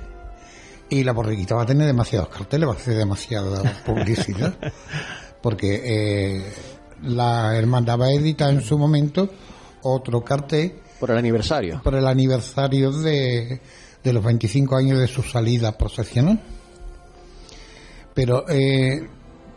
[0.89, 4.55] Y la borriquita va a tener demasiados carteles, va a hacer demasiada publicidad.
[5.41, 6.53] Porque eh,
[7.03, 9.29] la hermandad va a editar en su momento
[9.83, 11.81] otro cartel Por el aniversario.
[11.83, 13.61] por el aniversario de,
[14.03, 16.39] de los 25 años de su salida procesional.
[18.13, 19.07] Pero eh,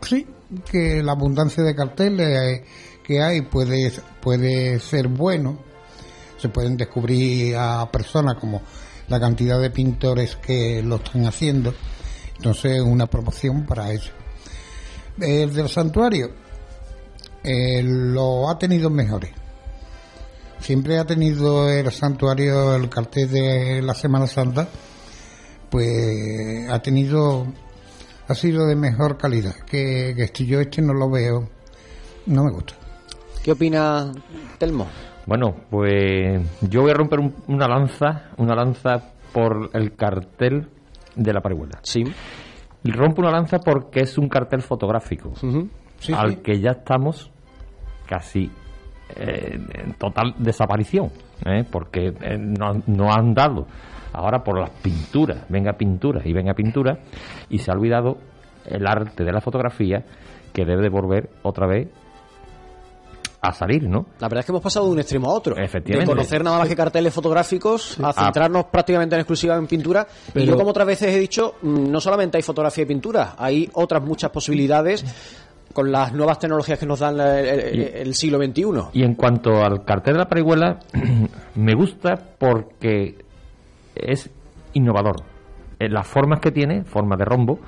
[0.01, 0.25] sí,
[0.69, 2.65] que la abundancia de carteles eh,
[3.03, 5.59] que hay puede, puede ser bueno.
[6.37, 8.61] Se pueden descubrir a personas como
[9.07, 11.73] la cantidad de pintores que lo están haciendo.
[12.37, 14.11] Entonces, una promoción para eso.
[15.19, 16.31] El del santuario
[17.43, 19.31] eh, lo ha tenido mejores.
[20.63, 24.67] Siempre ha tenido el santuario, el cartel de la Semana Santa,
[25.69, 27.45] pues ha tenido,
[28.27, 29.55] ha sido de mejor calidad.
[29.69, 31.49] Que, que este, yo este no lo veo,
[32.27, 32.75] no me gusta.
[33.43, 34.11] ¿Qué opina
[34.57, 34.87] Telmo?
[35.25, 40.69] Bueno, pues yo voy a romper un- una lanza, una lanza por el cartel
[41.15, 41.79] de la parihuela.
[41.83, 42.03] Sí.
[42.85, 45.33] Y rompo una lanza porque es un cartel fotográfico
[45.99, 46.35] Sí, al sí.
[46.43, 47.31] que ya estamos
[48.07, 48.51] casi
[49.15, 51.11] eh, en total desaparición,
[51.45, 51.63] ¿eh?
[51.69, 53.67] porque eh, no, no han dado
[54.13, 56.99] ahora por las pinturas, venga pintura y venga pintura,
[57.49, 58.17] y se ha olvidado
[58.65, 60.03] el arte de la fotografía
[60.53, 61.89] que debe de volver otra vez
[63.43, 64.05] a salir, ¿no?
[64.19, 65.57] La verdad es que hemos pasado de un extremo a otro.
[65.57, 66.09] Efectivamente.
[66.09, 70.07] De conocer nada más que carteles fotográficos a centrarnos prácticamente en exclusiva en pintura.
[70.33, 73.69] y yo, como otras veces he dicho, mm, no solamente hay fotografía y pintura, hay
[73.73, 75.03] otras muchas posibilidades
[75.73, 78.89] con las nuevas tecnologías que nos dan el- el siglo XXI.
[78.93, 80.79] Y en cuanto al cartel de la parihuela,
[81.55, 83.15] me gusta porque
[83.95, 84.29] es
[84.73, 85.17] innovador.
[85.79, 87.59] Eh, las formas que tiene, forma de rombo,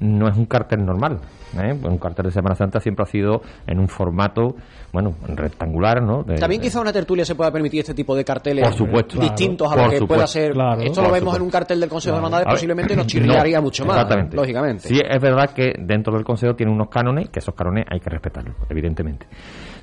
[0.00, 1.20] no es un cartel normal.
[1.56, 1.72] ¿Eh?
[1.72, 4.54] Un cartel de Semana Santa siempre ha sido en un formato,
[4.92, 6.22] bueno, rectangular, ¿no?
[6.22, 9.20] De- También quizá una tertulia se pueda permitir este tipo de carteles Por supuesto.
[9.20, 10.52] distintos a lo que pueda ser.
[10.52, 10.80] Claro.
[10.82, 13.84] Esto lo vemos en un cartel del Consejo de Hermandades, posiblemente nos no, chirriaría mucho
[13.86, 14.36] más, Exactamente.
[14.36, 14.88] lógicamente.
[14.88, 18.10] Sí, es verdad que dentro del Consejo tiene unos cánones, que esos cánones hay que
[18.10, 19.26] respetarlos, evidentemente.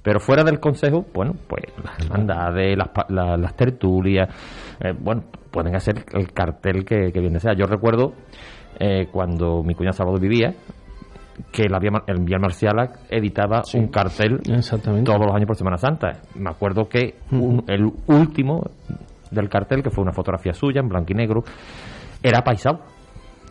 [0.03, 4.29] Pero fuera del Consejo, bueno, pues las hermandades, las, las tertulias,
[4.79, 7.53] eh, bueno, pueden hacer el cartel que, que bien sea.
[7.53, 8.13] Yo recuerdo
[8.79, 10.53] eh, cuando mi cuñado Salvador vivía,
[11.51, 14.39] que la Vía, el Vía Marciala editaba un cartel
[15.03, 16.11] todos los años por Semana Santa.
[16.35, 18.63] Me acuerdo que un- el último
[19.31, 21.43] del cartel, que fue una fotografía suya en blanco y negro,
[22.23, 22.79] era paisado.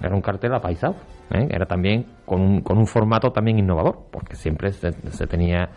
[0.02, 0.94] Era un cartel apaisado.
[1.30, 1.46] ¿eh?
[1.50, 5.68] Era también con un, con un formato también innovador, porque siempre se, se tenía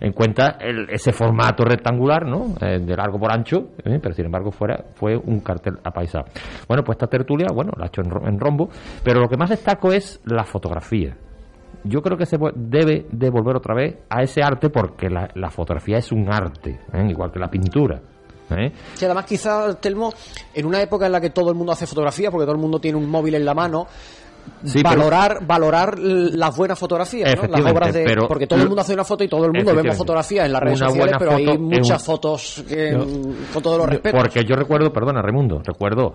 [0.00, 2.54] en cuenta el- ese formato rectangular, ¿no?
[2.60, 3.98] Eh, de largo por ancho, ¿eh?
[4.00, 6.26] pero sin embargo fuera, fue un cartel apaisado.
[6.68, 8.68] Bueno, pues esta tertulia, bueno, la ha hecho en, en rombo,
[9.02, 11.16] pero lo que más destaco es la fotografía
[11.84, 15.50] yo creo que se debe de volver otra vez a ese arte porque la, la
[15.50, 17.06] fotografía es un arte, ¿eh?
[17.08, 18.00] igual que la pintura.
[18.50, 18.70] ¿eh?
[18.94, 20.12] Sí, además quizá, Telmo,
[20.54, 22.78] en una época en la que todo el mundo hace fotografía, porque todo el mundo
[22.78, 23.86] tiene un móvil en la mano,
[24.64, 27.46] Sí, pero- valorar valorar las buenas fotografías, ¿no?
[27.48, 28.02] las obras de...
[28.04, 30.52] pero- porque todo el mundo hace una foto y todo el mundo vemos fotografías en
[30.52, 33.06] las redes Una sociales, pero hay muchas un- fotos que, Yo-
[33.54, 34.20] con todos los respetos.
[34.20, 36.14] Porque yo recuerdo, perdona, Raimundo, recuerdo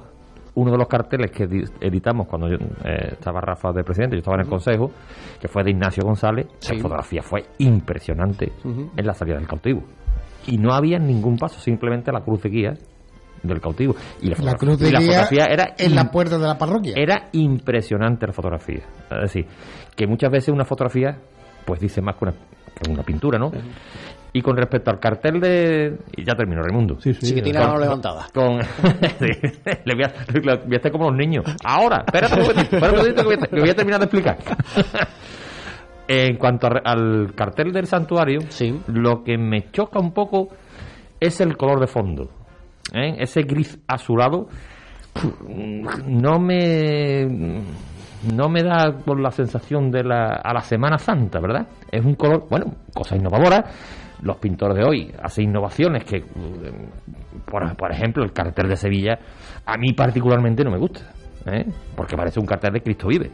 [0.60, 4.20] uno de los carteles que edi- editamos cuando yo, eh, estaba Rafa de presidente, yo
[4.20, 4.92] estaba en el consejo,
[5.40, 9.84] que fue de Ignacio González, la fotografía fue impresionante en la salida del cautivo.
[10.48, 12.74] Y no había ningún paso, simplemente la cruz de guía
[13.44, 13.96] del cautivo.
[14.22, 16.48] Y la, La fotogra- cruz de y la guía fotografía era en la puerta de
[16.48, 16.94] la parroquia.
[16.96, 18.82] Era impresionante la fotografía.
[19.12, 19.46] Es decir,
[19.96, 21.18] que muchas veces una fotografía
[21.66, 23.52] pues dice más que una, que una pintura, ¿no?
[24.34, 25.98] Y con respecto al cartel de...
[26.16, 27.00] Y ya terminó, Raimundo.
[27.00, 28.28] Sí, Sí que tiene la mano levantada.
[28.34, 28.62] Con...
[29.20, 29.28] sí,
[29.86, 31.44] le voy, a, le voy a hacer como los niños.
[31.64, 34.38] Ahora, espérate un momentito, espérate un que voy a, que voy a terminar de explicar.
[36.08, 38.40] en cuanto a re- al cartel del santuario,
[38.88, 40.50] lo que me choca un poco
[41.20, 42.30] es el color de fondo.
[42.94, 43.16] ¿eh?
[43.20, 44.48] Ese gris azulado
[46.06, 47.26] no me
[48.32, 51.68] no me da por la sensación de la a la Semana Santa, ¿verdad?
[51.92, 53.64] Es un color, bueno, cosa innovadora.
[54.22, 56.24] Los pintores de hoy hacen innovaciones que,
[57.46, 59.20] por, ejemplo, el cartel de Sevilla
[59.66, 61.02] a mí particularmente no me gusta,
[61.46, 61.66] ¿eh?
[61.96, 63.32] porque parece un cartel de Cristo vive.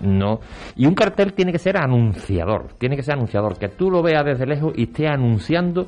[0.00, 0.40] No.
[0.76, 4.24] Y un cartel tiene que ser anunciador, tiene que ser anunciador, que tú lo veas
[4.24, 5.86] desde lejos y esté anunciando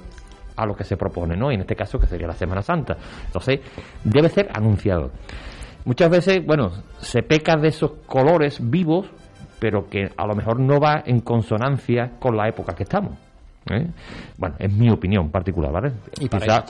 [0.56, 1.50] a lo que se propone, ¿no?
[1.50, 2.96] En este caso que sería la Semana Santa.
[3.26, 3.60] Entonces,
[4.04, 5.12] debe ser anunciador.
[5.84, 9.10] Muchas veces, bueno, se peca de esos colores vivos,
[9.58, 13.29] pero que a lo mejor no va en consonancia con la época que estamos.
[13.68, 13.86] ¿Eh?
[14.36, 15.92] Bueno, es mi opinión particular, ¿vale?
[16.18, 16.64] Y Quizá,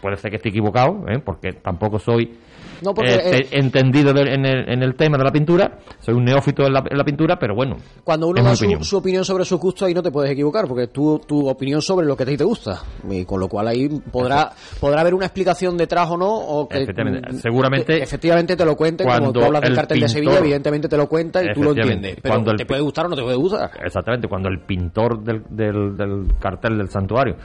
[0.00, 1.18] puede ser que esté equivocado, ¿eh?
[1.18, 2.38] porque tampoco soy
[2.82, 6.14] No, porque, este, eh, entendido del- en, el, en el tema de la pintura, soy
[6.14, 8.84] un neófito en la, en la pintura, pero bueno, Cuando uno da su, opinión.
[8.84, 12.06] su opinión sobre su gusto, ahí no te puedes equivocar, porque tú, tu opinión sobre
[12.06, 12.80] lo que a ti te gusta.
[13.10, 14.50] Y con lo cual ahí podrá,
[14.80, 18.64] podrá haber una explicación detrás o no, o que Efectivamente, mm, seguramente- te- efectivamente te
[18.64, 21.42] lo cuente, como cuando tú hablas del el cartel de Sevilla, evidentemente te lo cuenta
[21.42, 22.16] y tú lo entiendes.
[22.22, 23.70] Pero cuando te puede gustar o no te puede gustar.
[23.84, 27.36] Exactamente, cuando el pintor del, del, del cartel del santuario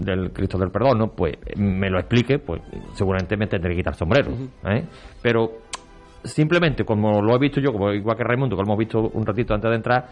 [0.00, 1.08] del Cristo del Perdón, ¿no?
[1.08, 2.60] pues me lo explique, pues
[2.94, 4.32] seguramente me tendré que quitar sombrero.
[4.64, 4.84] ¿eh?
[5.22, 5.52] Pero
[6.24, 9.24] simplemente, como lo he visto yo, como igual que Raimundo, que lo hemos visto un
[9.24, 10.06] ratito antes de entrar,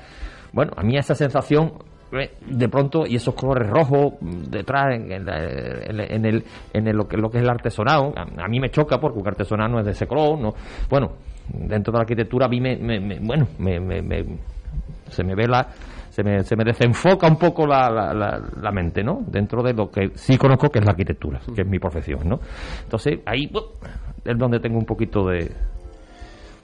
[0.52, 1.72] bueno, a mí esa sensación
[2.12, 6.88] eh, de pronto y esos colores rojos mm, detrás en, en en- en el, en
[6.88, 9.28] el- lo, que, lo que es el artesonado a, a mí me choca porque un
[9.28, 10.54] artesonado no es de ese color no
[10.88, 11.12] bueno
[11.48, 14.24] dentro de la arquitectura a mí me, me- me- bueno me, me- me-
[15.10, 15.68] se me ve la
[16.18, 19.22] se me, se me desenfoca un poco la, la, la- la mente, ¿no?
[19.24, 22.40] Dentro de lo que sí conozco, que es la arquitectura, que es mi profesión, ¿no?
[22.82, 23.48] Entonces, ahí
[24.24, 25.48] es donde tengo un poquito de...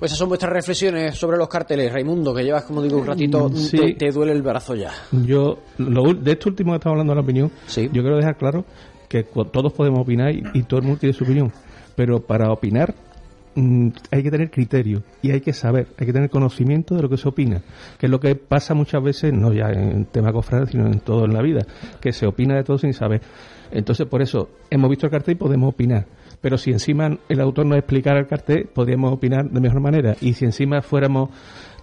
[0.01, 3.49] Pues esas son vuestras reflexiones sobre los carteles, Raimundo, que llevas, como digo, un ratito,
[3.49, 3.77] Mm, sí.
[3.77, 4.91] te, te duele el brazo ya.
[5.13, 7.51] Yo, lo ul- de esto último que estamos hablando de la opinión,
[7.93, 8.65] yo quiero dejar claro
[9.09, 11.53] que todos podemos opinar y, y todo el mundo tiene su opinión,
[11.95, 12.93] pero para opinar
[13.55, 17.09] mm, hay que tener criterio y hay que saber, hay que tener conocimiento de lo
[17.09, 17.63] que se opina,
[17.99, 21.25] que es lo que pasa muchas veces, no ya en tema cofrade, sino en todo
[21.25, 21.67] en la vida,
[22.01, 23.21] que se opina de todo sin saber.
[23.71, 26.07] Entonces, por eso, hemos visto el cartel y podemos opinar.
[26.41, 30.15] Pero si encima el autor nos explicara el cartel, podríamos opinar de mejor manera.
[30.21, 31.31] Y si encima fuéramos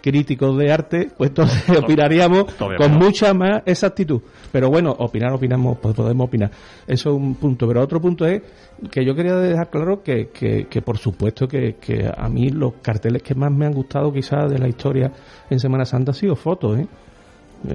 [0.02, 4.22] críticos de arte, pues entonces opinaríamos con mucha más exactitud.
[4.52, 6.52] Pero bueno, opinar, opinamos, pues podemos opinar.
[6.88, 7.68] Eso es un punto.
[7.68, 8.42] Pero otro punto es
[8.90, 12.74] que yo quería dejar claro que, que, que por supuesto que, que a mí los
[12.82, 15.12] carteles que más me han gustado quizás de la historia
[15.50, 16.88] en Semana Santa han sido fotos, ¿eh?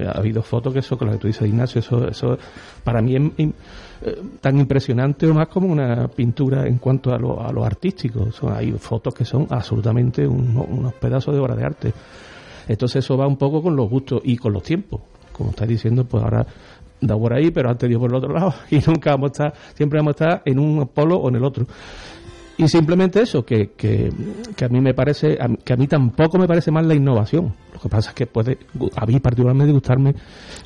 [0.05, 2.37] Ha habido fotos que eso, con lo que tú dices, Ignacio, eso, eso
[2.83, 3.47] para mí es
[4.01, 8.31] eh, tan impresionante o más como una pintura en cuanto a lo, a lo artístico.
[8.31, 11.93] Son, hay fotos que son absolutamente uno- unos pedazos de obra de arte.
[12.67, 15.01] Entonces eso va un poco con los gustos y con los tiempos.
[15.31, 16.45] Como estáis diciendo, pues ahora
[16.99, 19.53] da por ahí, pero antes dio por el otro lado y nunca vamos a estar,
[19.75, 21.65] siempre vamos a estar en un polo o en el otro.
[22.57, 24.11] Y simplemente eso, que, que,
[24.55, 27.53] que a mí me parece, a que a mí tampoco me parece mal la innovación.
[27.71, 28.57] Lo que pasa es que puede,
[28.95, 30.15] a mí particularmente gustarme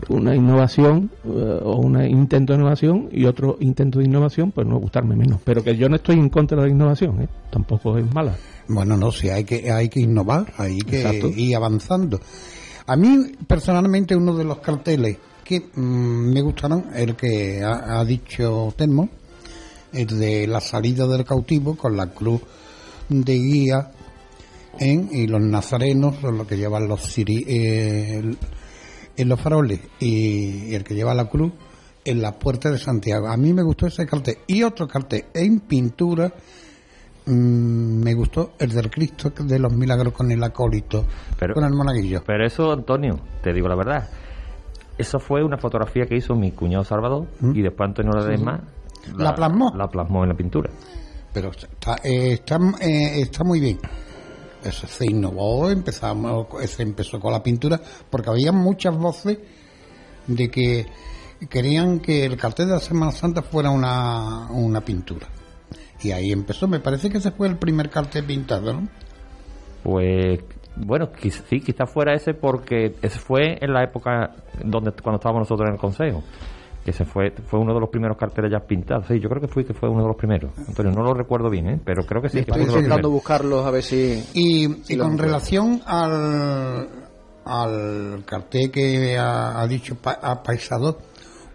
[0.08, 4.80] una innovación eh, o un intento de innovación y otro intento de innovación, pues no
[4.80, 5.42] gustarme menos.
[5.44, 7.28] Pero que yo no estoy en contra de la innovación, ¿eh?
[7.52, 8.38] tampoco es mala.
[8.70, 11.28] Bueno, no, sí, hay que, hay que innovar, hay que Exacto.
[11.28, 12.22] ir avanzando.
[12.88, 18.06] A mí, personalmente, uno de los carteles que mm, me gustaron, el que ha, ha
[18.06, 19.21] dicho Telmo, el
[19.92, 22.42] de la salida del cautivo con la cruz
[23.10, 23.92] de guía
[24.80, 28.38] en, y los nazarenos son los que llevan los ciri, eh, el-
[29.18, 31.52] en los faroles y, el que lleva la cruz
[32.06, 33.28] en la puerta de Santiago.
[33.28, 34.38] A mí me gustó ese cartel.
[34.48, 36.34] Y otro cartel en pintura
[37.24, 41.06] Mm, me gustó el del Cristo de los Milagros con el acólito,
[41.40, 42.24] Pero- con el monaguillo.
[42.26, 44.10] Pero eso, Antonio, te digo la verdad.
[44.98, 48.62] Eso fue una fotografía que hizo mi cuñado Salvador y después Antonio Ledesma
[49.18, 49.74] ¿La plasmó?
[49.76, 50.70] La plasmó en la pintura.
[51.34, 53.80] Pero está, eh, está, eh, está muy bien.
[54.64, 57.80] Eso se innovó, empezamos, se empezó con la pintura,
[58.10, 59.40] porque había muchas voces
[60.28, 60.86] de que
[61.50, 65.28] querían que el cartel de la Semana Santa fuera una, una pintura.
[66.04, 68.88] Y ahí empezó, me parece que ese fue el primer cartel pintado, ¿no?
[69.84, 70.40] Pues
[70.76, 75.42] bueno, quiz- sí, quizás fuera ese porque ese fue en la época donde cuando estábamos
[75.42, 76.24] nosotros en el consejo.
[76.86, 79.06] Que se fue fue uno de los primeros carteles ya pintados.
[79.08, 80.52] Sí, yo creo que fue que fue uno de los primeros.
[80.68, 81.80] Antonio, no lo recuerdo bien, ¿eh?
[81.86, 82.44] pero creo que sí.
[82.44, 84.24] que Estoy intentando buscarlos a ver si...
[84.34, 85.18] Y, y con recuerdo.
[85.18, 86.90] relación al,
[87.46, 90.42] al cartel que ha, ha dicho Pa- a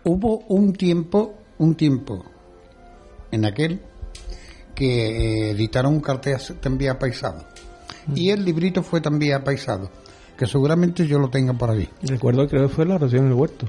[0.05, 2.25] hubo un tiempo, un tiempo
[3.33, 3.81] en aquel
[4.77, 7.43] que eh, editaron un cartel también apaisado.
[8.15, 9.91] Y el librito fue también apaisado,
[10.39, 11.89] que seguramente yo lo tenga por ahí.
[12.03, 13.67] Recuerdo que fue la oración en el huerto.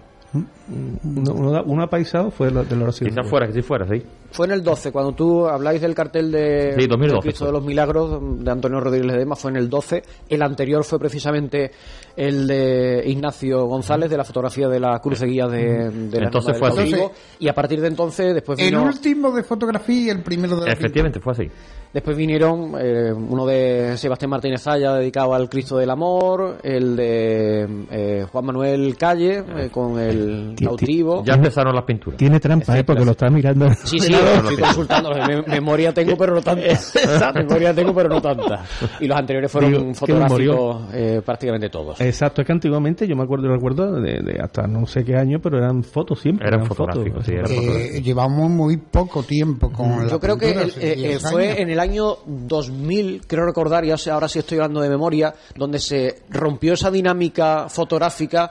[0.67, 1.17] ¿Mm?
[1.19, 3.09] Uno, uno, un apaisado fue de la oración.
[3.09, 4.03] el Quizás fuera, que sí fuera, sí.
[4.29, 7.47] Fue en el 12, cuando tú habláis del cartel de Sí, 2012 del Cristo fue.
[7.47, 10.03] de los Milagros de Antonio Rodríguez Ledesma, fue en el 12.
[10.27, 11.71] El anterior fue precisamente
[12.17, 16.25] el de Ignacio González, de la fotografía de la cruz de guía de, de la
[16.25, 17.03] Entonces fue del así.
[17.39, 18.83] Y a partir de entonces, después El vino...
[18.83, 21.49] último de fotografía y el primero de la Efectivamente, fue así.
[21.93, 27.85] Después vinieron eh, uno de Sebastián Martínez Zaya dedicado al Cristo del Amor, el de
[27.89, 31.23] eh, Juan Manuel Calle eh, con el cautivo.
[31.25, 32.17] Ya empezaron las pinturas.
[32.17, 32.83] Tiene trampa, ¿eh?
[32.83, 33.69] Porque lo está mirando.
[33.83, 35.11] Sí, sí, estoy consultando.
[35.11, 36.67] Me- memoria tengo, pero no tanta.
[37.35, 38.63] memoria tengo, pero no tanta.
[38.99, 41.99] Y los anteriores fueron fotográficos eh, prácticamente todos.
[42.01, 45.39] Exacto, es que antiguamente yo me acuerdo, recuerdo de, de hasta no sé qué año,
[45.41, 46.47] pero eran fotos siempre.
[46.47, 46.87] Eran fotos.
[46.87, 50.95] fotográficos, sí, eran Eh, llevamos muy poco tiempo con la Yo creo que el- eh,
[50.95, 51.59] 10 eh, fue años.
[51.59, 55.79] en el año 2000, creo recordar, y ahora- ahora sí estoy hablando de memoria, donde
[55.79, 58.49] se rompió esa dinámica fotográfica,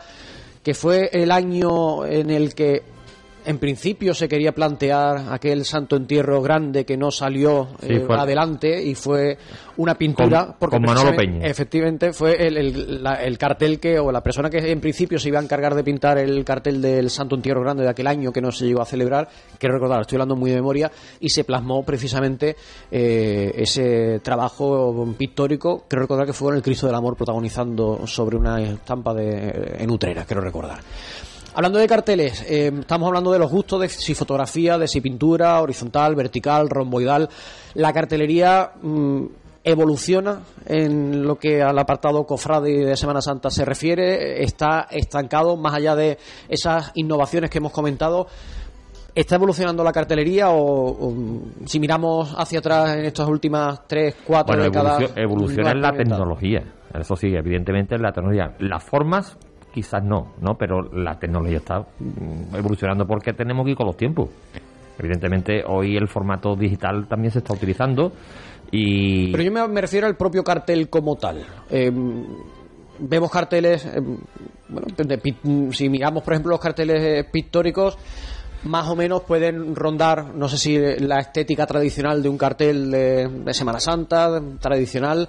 [0.67, 2.83] que fue el año en el que
[3.47, 8.17] en principio se quería plantear aquel santo entierro grande que no salió Sí, eh, fue-
[8.17, 9.39] adelante y fue
[9.79, 11.47] una pintura Con- porque con Manolo Peña.
[11.47, 15.29] efectivamente fue el, el- la- el cartel que o la persona que en principio se
[15.29, 18.41] iba a encargar de pintar el cartel del Santo Entierro Grande de aquel año que
[18.41, 19.29] no se llegó a celebrar,
[19.59, 20.91] quiero recordar, estoy hablando muy de memoria,
[21.21, 22.57] y se plasmó precisamente
[22.91, 28.37] eh, ese trabajo pictórico, creo recordar que fue con el Cristo del Amor protagonizando sobre
[28.37, 30.79] una estampa de, en Utrera, quiero recordar.
[31.57, 35.59] Hablando de carteles, eh, estamos hablando de los gustos de si fotografía, de si pintura,
[35.63, 37.31] horizontal, vertical, romboidal.
[37.73, 39.25] La cartelería mm,
[39.65, 45.73] evoluciona en lo que al apartado cofrade de Semana Santa se refiere, está estancado más
[45.73, 48.27] allá de esas innovaciones que hemos comentado.
[49.15, 51.15] ¿Está evolucionando la cartelería o, o,
[51.65, 55.01] si miramos hacia atrás en estas últimas tres, cuatro Bueno, décadas?
[55.01, 56.63] evolucio- evoluciona no en la tecnología.
[57.01, 58.55] Eso sí, evidentemente en la tecnología.
[58.59, 59.39] Las formas
[59.77, 60.57] quizás no, ¿no?
[60.57, 64.31] Pero la tecnología está mm, evolucionando porque tenemos que ir con los tiempos.
[64.99, 68.11] Evidentemente hoy el formato digital también se está utilizando
[68.71, 71.45] y Pero yo me, refiero al propio cartel como tal.
[71.69, 71.93] Eh,
[73.01, 74.01] vemos carteles, eh,
[74.69, 77.99] bueno, si miramos por ejemplo los carteles eh, pictóricos,
[78.65, 83.53] más o menos pueden rondar, no sé si la estética tradicional de un cartel de
[83.53, 85.29] Semana Santa, tradicional.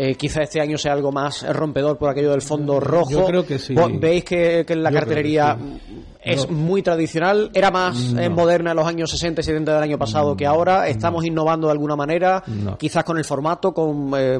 [0.00, 3.10] Eh, quizá este año sea algo más rompedor por aquello del fondo rojo.
[3.10, 3.74] yo creo que sí.
[3.74, 6.04] ¿Vos ¿Veis que, que la Yo cartelería sí.
[6.22, 6.56] es No.
[6.56, 7.50] muy tradicional?
[7.52, 10.86] ¿Era más eh, moderna en los años 60 y 70 del año pasado que ahora?
[10.88, 12.44] ¿Estamos innovando de alguna manera?
[12.78, 14.38] Quizás con el formato, con eh,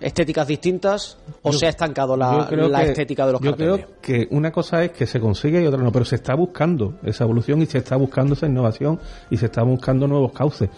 [0.00, 1.18] estéticas distintas.
[1.42, 3.84] o Yo- se ha estancado la, yo la que- estética de los Yo carteles?
[3.84, 6.94] creo que una cosa es que se consigue y otra no, pero se está buscando
[7.02, 9.00] esa evolución y se está buscando esa innovación
[9.30, 10.68] y se está buscando nuevos cauces.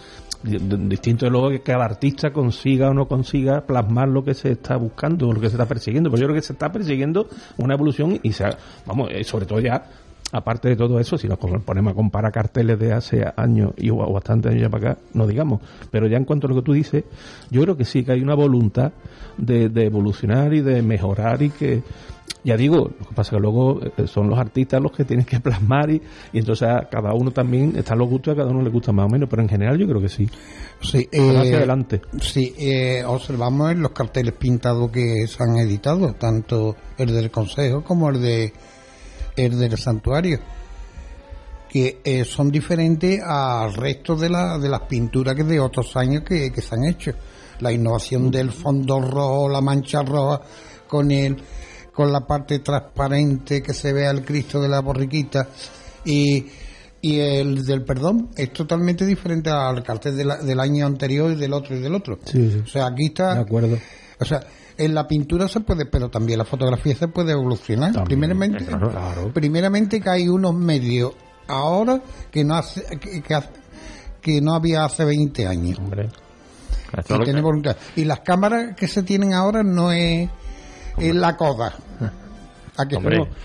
[0.43, 4.77] Distinto de luego que cada artista consiga o no consiga plasmar lo que se está
[4.77, 6.11] buscando lo que se está persiguiendo.
[6.11, 7.29] Pero yo creo que se está persiguiendo
[7.59, 9.85] una evolución y se ha- vamos, eh, sobre todo ya,
[10.33, 13.97] aparte de todo eso, si nos ponemos a comparar carteles de hace años y o
[13.97, 15.61] bastantes años ya para acá, no digamos.
[15.91, 17.05] Pero ya en cuanto a lo que tú dices,
[17.51, 18.93] yo creo que sí que hay una voluntad
[19.37, 21.83] de, de evolucionar y de mejorar y que
[22.43, 25.41] ya digo, lo que pasa que luego eh, son los artistas los que tienen que
[25.41, 26.01] plasmar y,
[26.33, 29.07] y entonces a cada uno también están los gustos, a cada uno le gusta más
[29.07, 30.29] o menos, pero en general yo creo que sí.
[30.81, 32.01] Sí, eh, hacia adelante.
[32.21, 37.83] Sí, eh, observamos en los carteles pintados que se han editado, tanto el del Consejo
[37.83, 38.53] como el de
[39.37, 40.39] el del Santuario,
[41.69, 46.23] que eh, son diferentes al resto de, la, de las pinturas que de otros años
[46.25, 47.13] que, que se han hecho.
[47.61, 50.41] La innovación del fondo rojo, la mancha roja,
[50.89, 51.37] con el
[51.93, 55.49] con la parte transparente que se ve al Cristo de la borriquita
[56.05, 56.47] y
[57.03, 61.35] y el del perdón es totalmente diferente al cartel de la- del año anterior y
[61.37, 62.19] del otro y del otro.
[62.25, 62.63] Sí, sí.
[62.65, 63.35] O sea, aquí está.
[63.35, 63.79] De acuerdo.
[64.19, 64.41] O sea,
[64.85, 68.05] en la pintura se puede, pero también la fotografía se puede evolucionar.
[68.05, 68.67] primeramente,
[69.33, 71.13] primeramente que hay unos medios
[71.49, 72.01] ahora
[72.31, 73.51] que no hace, que, que hace-
[74.21, 75.79] que no había hace 20 años.
[76.99, 77.77] Eso Y, tiene voluntad.
[77.97, 80.29] y las cámaras que se tienen ahora no es,
[80.99, 81.75] es la coda.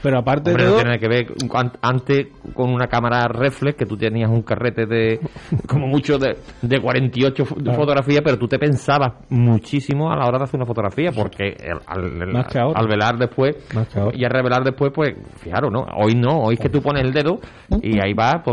[0.04, 3.78] Pero aparte Hombre, de no todo, tiene que ver an- antes con una cámara reflex
[3.78, 5.20] que tú tenías un carrete de
[5.68, 7.78] como mucho de, de 48 fo- Claro.
[7.80, 11.80] fotografías pero tú te pensabas muchísimo a la hora de hacer una fotografía porque el-
[11.88, 12.80] al, Más que ahora.
[12.80, 14.18] al velar después Más que ahora.
[14.18, 17.12] y al revelar después pues fijaros no hoy no hoy es que tú pones el
[17.14, 17.40] dedo
[17.82, 18.44] y ahí va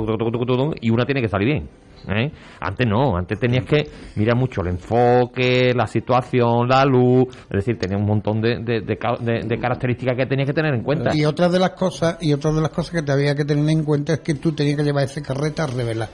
[0.80, 1.68] y una tiene que salir bien
[2.09, 2.30] ¿eh?
[2.61, 7.78] Antes no, antes tenías que mirar mucho el enfoque, la situación, la luz, es decir,
[7.78, 10.82] tenía un montón de, de, de ca- de- de características que tenías que tener en
[10.82, 11.14] cuenta.
[11.14, 13.68] Y otra de las cosas, y otra de las cosas que te había que tener
[13.68, 16.09] en cuenta es que tú tenías que llevar ese carrete a revelar.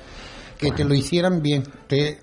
[0.59, 1.62] Que te lo hicieran bien.
[1.86, 2.18] Te,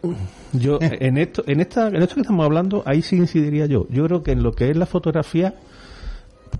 [0.51, 3.88] Yo, en esto, en esta, en esto que estamos hablando, ahí sí incidiría yo.
[3.89, 5.53] Yo creo que en lo que es la fotografía,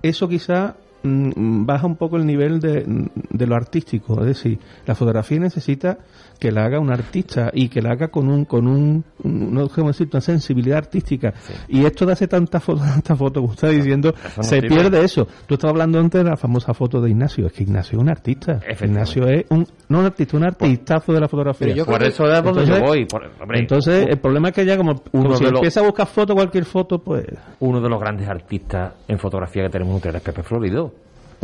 [0.01, 0.76] eso quizá
[1.06, 2.84] baja un poco el nivel de,
[3.30, 4.20] de lo artístico.
[4.22, 5.97] Es decir, la fotografía necesita
[6.39, 10.10] que la haga un artista y que la haga con un, con un, no decir,
[10.12, 11.34] una sensibilidad artística.
[11.70, 15.28] Y esto de hace tantas fotos, tantas fotos, como está diciendo, no se pierde eso.
[15.47, 17.47] Tú estabas hablando antes de la famosa foto de Ignacio.
[17.47, 18.60] Es que Ignacio es un artista.
[18.82, 21.74] Ignacio es un, no un artista, un artistazo de la fotografía.
[21.74, 24.76] Yo Por eso es donde yo voy, por- hombre, entonces, el problema es que ya
[24.78, 27.26] como, como uno si de los- empieza a buscar foto, cualquier foto, pues...
[27.60, 30.91] Uno de los grandes artistas en fotografía que tenemos en Utrera es Pepe Florido.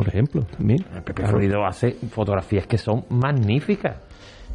[0.02, 0.84] Por ejemplo, también.
[1.06, 1.64] Pepe Claro.
[1.68, 3.98] Hace fotografías que son magníficas.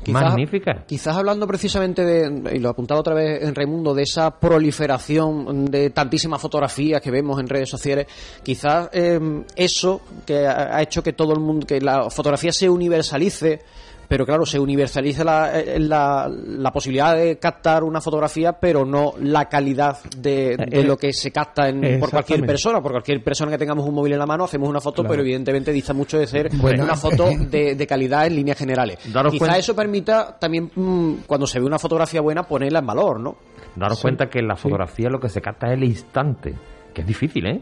[0.03, 0.85] Quizás- magníficas.
[0.87, 5.91] Quizás hablando precisamente de, y lo apuntaba otra vez en Raimundo, de esa proliferación de
[5.91, 8.09] tantísimas fotografías que vemos en redes sociales,
[8.43, 9.21] quizás eh,
[9.55, 13.63] eso que ha hecho que todo el mundo, que la fotografía se universalice,
[14.09, 19.15] pero claro, se universaliza la, eh, la, la posibilidad de captar una fotografía, pero no
[19.21, 22.81] la calidad de, de Eh, lo que se capta en- por cualquier persona.
[22.81, 25.11] Por cualquier persona que tengamos un móvil en la mano, hacemos una foto, Claro.
[25.11, 26.85] pero evidentemente dista mucho de ser Bueno.
[26.85, 28.99] una foto de, de calidad en líneas generales.
[29.13, 32.87] Daros Quizá cuenta- eso permita también, mm, cuando se ve una fotografía buena, ponerla en
[32.87, 33.37] valor, ¿no?
[33.75, 36.55] Daros cuenta que en la fotografía lo que se capta es el instante,
[36.95, 37.61] que es difícil, ¿eh?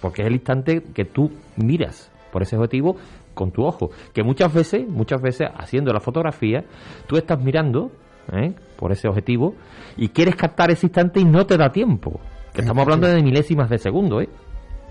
[0.00, 2.96] Porque es el instante que tú miras por ese objetivo
[3.34, 3.90] con tu ojo.
[4.12, 6.64] Que muchas veces, muchas veces, haciendo la fotografía,
[7.06, 7.90] tú estás mirando
[8.32, 8.52] ¿eh?
[8.76, 9.54] por ese objetivo
[9.96, 12.20] y quieres captar ese instante y no te da tiempo.
[12.52, 14.28] Que estamos hablando de milésimas de segundo, ¿eh?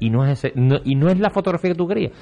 [0.02, 2.14] Y no es ese, no- y no es la fotografía que tú querías.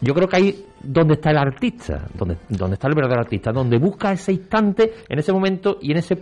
[0.00, 3.78] Yo creo que ahí donde está el artista, donde, donde está el verdadero artista, donde
[3.78, 6.18] busca ese instante, en ese momento y en ese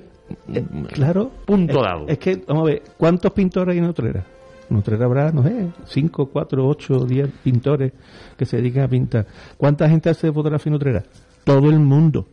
[0.95, 1.31] Claro.
[1.45, 2.09] punto es, dado.
[2.09, 4.25] Es que, vamos a ver, ¿cuántos pintores hay en Utrera?
[4.71, 7.93] Utrera habrá, no sé, 5, 4, 8, 10 pintores
[8.37, 9.27] que se dedican a pintar.
[9.57, 11.03] ¿Cuánta gente hace fotografía en Utrera?
[11.45, 12.27] Todo el mundo.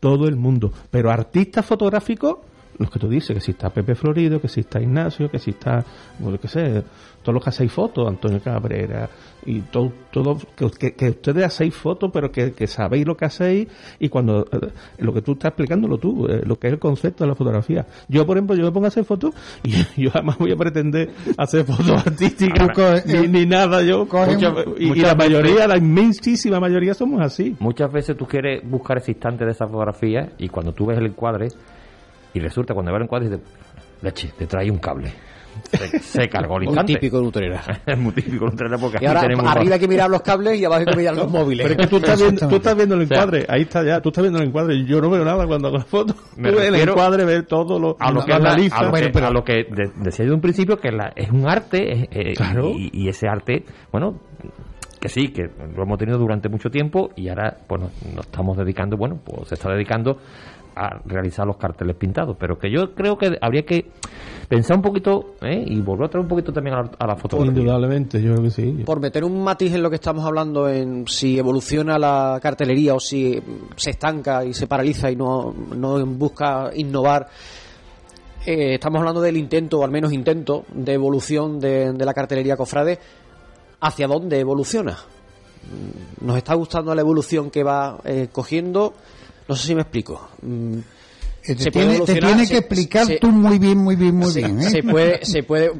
[0.00, 0.72] Todo el mundo.
[0.90, 2.38] Pero artistas fotográficos,
[2.78, 5.50] los que tú dices, que si está Pepe Florido, que si está Ignacio, que si
[5.50, 5.84] está,
[6.18, 6.82] bueno, que sé,
[7.22, 9.08] todos los que hacéis fotos, Antonio Cabrera,
[9.44, 13.24] y todo, todo que, que- que ustedes hacéis fotos, pero que, que sabéis lo que
[13.24, 13.68] hacéis,
[13.98, 14.68] y cuando, eh,
[14.98, 17.86] lo que tú estás explicándolo tú, eh, lo que es el concepto de la fotografía.
[18.08, 19.72] Yo, por ejemplo, yo me pongo a hacer fotos, y
[20.02, 25.14] yo jamás voy a pretender hacer fotos artísticas, ni, ni nada, yo, muchas- y, la
[25.14, 27.56] mayoría, veces- la inmensísima mayoría somos así.
[27.58, 31.06] Muchas veces tú quieres buscar ese instante de esa fotografía y cuando tú ves el
[31.06, 31.48] encuadre
[32.34, 33.44] y resulta cuando ves el encuadre dices,
[34.02, 35.12] leche, te trae un cable.
[35.70, 36.92] Se, se cargó el Muy instante.
[36.92, 37.62] típico de Utrera.
[37.86, 39.46] es muy típico de Utrera porque Y aquí ahora tenemos...
[39.46, 41.66] arriba hay que mirar los cables y abajo hay que mirar los móviles.
[41.66, 43.82] Pero es que tú estás viendo, tú estás viendo el O sea, encuadre, ahí está
[43.82, 46.14] ya, tú estás viendo el encuadre y yo no veo nada cuando hago la foto.
[46.36, 48.78] Me Tú ves el encuadre, ves todo lo, a lo que, lo es la- analizas.
[48.78, 50.92] a lo que, Bueno, pero- a lo que de- decía yo de un principio que
[50.92, 52.68] la- es un arte eh, Claro.
[52.76, 54.20] y, y ese arte bueno
[55.00, 55.42] que sí que
[55.74, 59.54] lo hemos tenido durante mucho tiempo y ahora bueno nos estamos dedicando bueno pues se
[59.54, 60.18] está dedicando
[60.76, 63.90] a realizar los carteles pintados pero que yo creo que habría que
[64.48, 65.64] pensar un poquito ¿eh?
[65.66, 68.44] y volver a traer un poquito también a la, a la fotografía Indudablemente, yo creo
[68.44, 68.82] que sí.
[68.84, 73.00] Por meter un matiz en lo que estamos hablando, en si evoluciona la cartelería o
[73.00, 73.40] si
[73.76, 77.28] se estanca y se paraliza y no, no busca innovar,
[78.44, 82.56] eh, estamos hablando del intento, o al menos intento, de evolución de, de la cartelería
[82.56, 82.98] cofrade.
[83.80, 84.96] ¿Hacia dónde evoluciona?
[86.20, 88.94] ¿Nos está gustando la evolución que va eh, cogiendo?
[89.48, 90.28] No sé si me explico.
[90.42, 90.78] Mm,
[91.48, 92.12] Eh, Te se puede tiene, te
[92.46, 94.58] se- que explicar se- tú muy bien, muy bien, muy se, bien.
[94.60, 94.68] ¿eh?
[94.70, 95.70] se puede, se puede.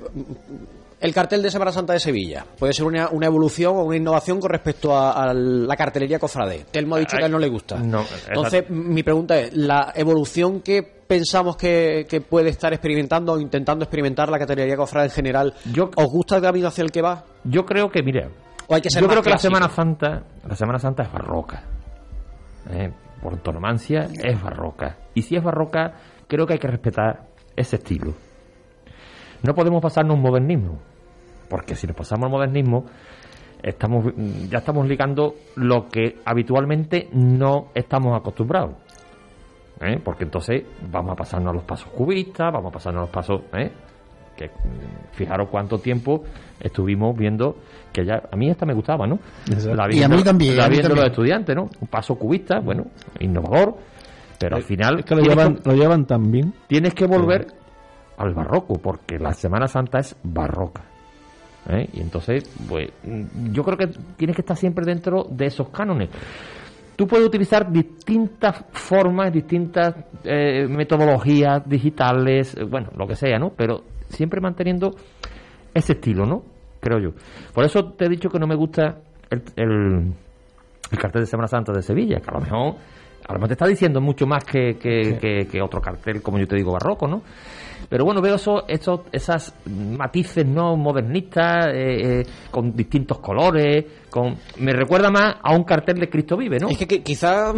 [1.01, 4.39] El cartel de Semana Santa de Sevilla puede ser una, una evolución o una innovación
[4.41, 6.67] con respecto a, a la cartelería cofrade.
[6.71, 7.79] Telmo ha dicho que a él no le gusta.
[7.79, 13.41] no, Entonces, mi pregunta es: ¿la evolución que pensamos que, que puede estar experimentando o
[13.41, 15.55] intentando experimentar la cartelería cofrade en general,
[15.97, 17.25] ¿os gusta el camino hacia el que va?
[17.43, 18.29] yo creo que mira
[18.69, 19.39] ¿O hay que ser yo creo que la?
[19.39, 21.63] Semana Santa la Semana Santa es barroca
[22.71, 22.91] ¿eh?
[23.23, 25.95] Por antonomasia es barroca y si es barroca
[26.29, 28.15] creo que hay que respetar ese estilo
[29.43, 30.79] no podemos pasarnos un modernismo
[31.49, 32.85] porque si nos pasamos al modernismo
[33.63, 34.13] estamos
[34.49, 38.77] ya estamos ligando lo que habitualmente no estamos acostumbrados
[39.81, 40.01] ¿eh?
[40.03, 43.43] porque entonces vamos a pasarnos a los pasos cubistas vamos a pasarnos a los pasos
[43.55, 43.73] ¿eh?
[44.37, 44.51] Que
[45.13, 46.23] fijaros cuánto tiempo
[46.61, 47.57] estuvimos viendo
[47.93, 49.19] que ya a mí esta me gustaba no
[49.91, 52.85] Y a mí también, la viendo los estudiantes no un paso cubista bueno
[53.21, 53.77] innovador
[54.39, 56.53] pero al final Es que lo llevan, que- lo llevan tan bien.
[56.67, 57.47] tienes que volver
[58.19, 60.83] al barroco, porque la Semana Santa es barroca.
[61.71, 61.89] ¿eh?
[61.95, 62.89] Y entonces, pues,
[63.53, 66.09] yo creo que tienes que estar siempre dentro de esos cánones.
[66.97, 73.51] Tú puedes utilizar distintas formas, distintas eh, metodologías digitales, eh, bueno, lo que sea, ¿no?
[73.57, 73.83] Pero
[74.17, 74.93] siempre manteniendo
[75.75, 76.43] ese estilo, ¿no?
[76.81, 77.11] Creo yo.
[77.55, 78.99] Por eso te he dicho que no me gusta
[79.31, 80.13] el, el,
[80.91, 82.75] el cartel de Semana Santa de Sevilla, que a lo mejor,
[83.29, 86.39] a lo mejor te está diciendo mucho más que, que, que- que otro cartel, como
[86.39, 87.23] yo te digo, barroco, ¿no?
[87.89, 93.85] Pero bueno, veo esos, esos, esas matices no modernistas, eh, eh, con distintos colores,
[94.17, 96.69] con me recuerda más a un cartel de Cristo vive, ¿no?
[96.69, 97.55] Es que, quizás,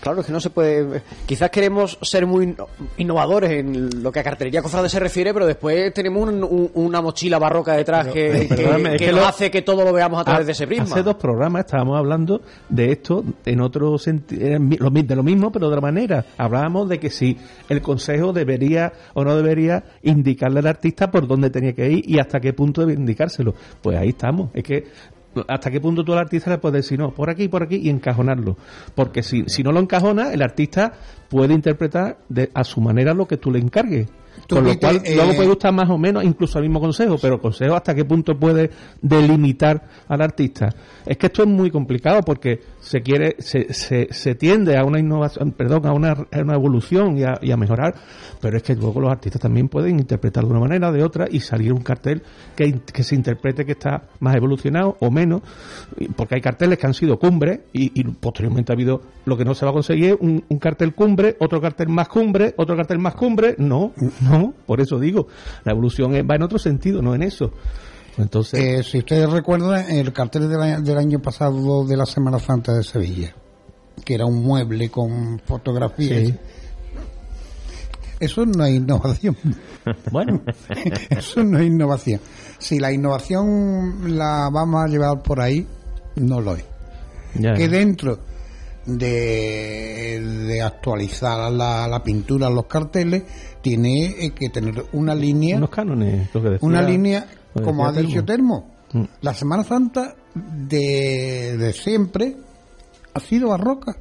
[0.00, 1.02] claro, es que no se puede.
[1.26, 2.66] Quizás queremos ser muy inno-
[2.98, 7.00] innovadores en lo que a cartelería cofrade se refiere, pero después tenemos un- un- una
[7.00, 9.84] mochila barroca detrás que, eh, que- perdóname, es que que nos lo- hace que todo
[9.84, 10.84] lo veamos a través Ha- de ese prisma.
[10.84, 15.72] Hace dos programas estábamos hablando de esto en otro sentido, de lo mismo, pero de
[15.76, 16.24] otra manera.
[16.36, 17.36] Hablábamos de que si
[17.68, 22.18] el consejo debería o no debería indicarle al artista por dónde tenía que ir y
[22.18, 23.54] hasta qué punto debe indicárselo.
[23.82, 24.50] Pues ahí estamos.
[24.54, 24.84] Es que
[25.46, 27.88] hasta qué punto tú al artista le puedes decir, no, por aquí, por aquí y
[27.88, 28.56] encajonarlo.
[28.94, 30.92] Porque si, si no lo encajona, el artista
[31.28, 34.08] puede interpretar de, a su manera lo que tú le encargues.
[34.48, 37.40] Con lo cual, eh, luego puede gustar más o menos, incluso al mismo consejo, pero
[37.40, 38.70] consejo hasta qué punto puede
[39.00, 40.68] delimitar al artista.
[41.06, 44.98] Es que esto es muy complicado porque se quiere, se, se, se tiende a una
[44.98, 47.94] innovación, perdón, a una, a una evolución y a, y a mejorar,
[48.40, 51.40] pero es que luego los artistas también pueden interpretar de una manera, de otra, y
[51.40, 52.22] salir un cartel
[52.54, 55.42] que, que se interprete que está más evolucionado o menos,
[56.16, 59.54] porque hay carteles que han sido cumbre y, y posteriormente ha habido lo que no
[59.54, 63.14] se va a conseguir, un, un cartel cumbre, otro cartel más cumbre, otro cartel más
[63.14, 63.92] cumbre, no,
[64.28, 65.28] no, por eso digo,
[65.64, 67.52] la evolución va en otro sentido, no en eso.
[68.16, 72.38] Entonces, Eh, si ustedes recuerdan, el cartel del año, del año pasado de la Semana
[72.40, 73.34] Santa de Sevilla,
[74.04, 76.28] que era un mueble con fotografías.
[76.28, 76.34] Sí.
[78.20, 79.36] Eso no es innovación.
[80.10, 80.42] bueno,
[81.10, 82.20] Eso no es innovación.
[82.58, 85.64] Si la innovación la vamos a llevar por ahí,
[86.16, 86.64] no lo es.
[87.34, 87.52] ya.
[87.54, 88.18] Que dentro
[88.96, 93.24] de, de actualizar la, la pintura, los carteles,
[93.60, 97.64] tiene eh, que tener una línea unos cánones, lo que decía- una línea, lo que
[97.66, 98.24] como ha dicho.
[98.24, 98.70] Termo,
[99.20, 102.36] la Semana Santa de, de siempre
[103.14, 103.96] ha sido barroca.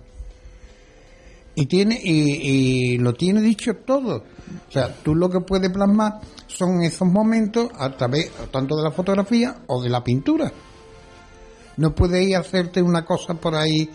[1.56, 4.18] Y tiene y, y lo tiene dicho todo.
[4.70, 8.92] O sea, tú lo que puedes plasmar son esos momentos a través tanto de la
[8.92, 10.52] fotografía o de la pintura.
[11.78, 13.90] No puedes ir a hacerte una cosa por ahí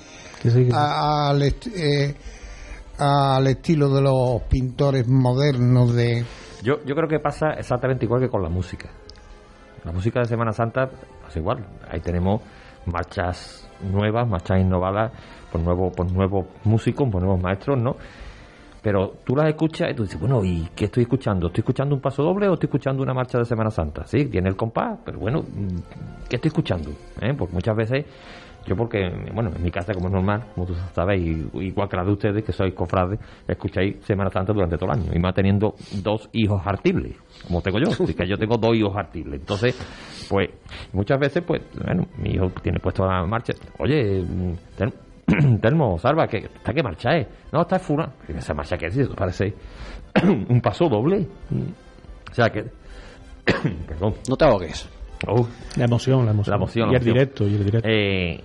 [0.72, 2.14] a- al, est- eh,
[2.98, 6.24] al estilo de los pintores modernos de
[6.62, 8.88] Yo, yo creo que pasa exactamente igual que con la música.
[9.84, 10.88] La música de Semana Santa
[11.22, 11.64] pasa igual.
[11.90, 12.40] Ahí tenemos
[12.86, 15.12] marchas nuevas, marchas innovadas
[15.50, 17.96] por nuevos por nuevos músicos, por nuevos maestros, ¿no?
[18.82, 21.46] pero tú las escuchas y tú dices, bueno, ¿y qué estoy escuchando?
[21.46, 24.04] ¿Estoy escuchando un paso doble o estoy escuchando una marcha de Semana Santa?
[24.08, 26.90] Sí, tiene el compás, pero bueno, mm, ¿qué estoy escuchando?
[27.20, 27.32] ¿Eh?
[27.38, 28.04] Porque muchas veces,
[28.66, 31.96] yo porque, bueno, en mi casa como es normal, como tú sabes, y- igual que
[31.96, 35.34] la de ustedes, que sois cofrades, escucháis Semana Santa durante todo el año, y más
[35.34, 39.40] teniendo dos hijos artibles, como tengo yo, así que yo tengo dos hijos artibles.
[39.40, 39.76] Entonces,
[40.28, 40.48] pues,
[40.92, 44.22] muchas veces, pues, bueno, mi hijo tiene puesto la marcha, oye,
[44.76, 44.92] Tel-
[45.60, 47.26] Telmo, Salva, que está que marcha, ¿eh?
[47.52, 48.10] No, está fura.
[48.28, 49.54] Esa marcha que es, eso parece
[50.24, 51.26] un paso doble.
[52.30, 52.64] O sea que,
[53.86, 54.14] perdón.
[54.28, 54.88] No te ahogues.
[55.26, 55.46] Oh,
[55.76, 56.50] La emoción, la emoción.
[56.52, 56.86] la emoción.
[56.88, 57.14] Y el emoción.
[57.14, 57.88] directo, y el directo.
[57.90, 58.40] Eh,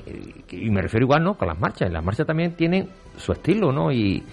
[0.52, 1.36] y me refiero igual, ¿no?
[1.36, 1.92] Con las marchas.
[1.92, 3.92] Las marchas también tienen su estilo, ¿no?
[3.92, 4.24] Y,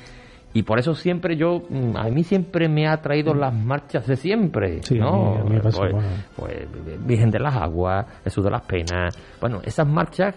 [0.53, 4.17] y por eso siempre yo, mm, a mí siempre me ha traído las marchas de
[4.17, 5.33] siempre, Sí, ¿no?
[5.35, 6.05] mí- a mí me pasa pues,
[6.37, 9.17] pues, Virgen de las Aguas, Jesús de las Penas.
[9.41, 10.35] Bueno, esas marchas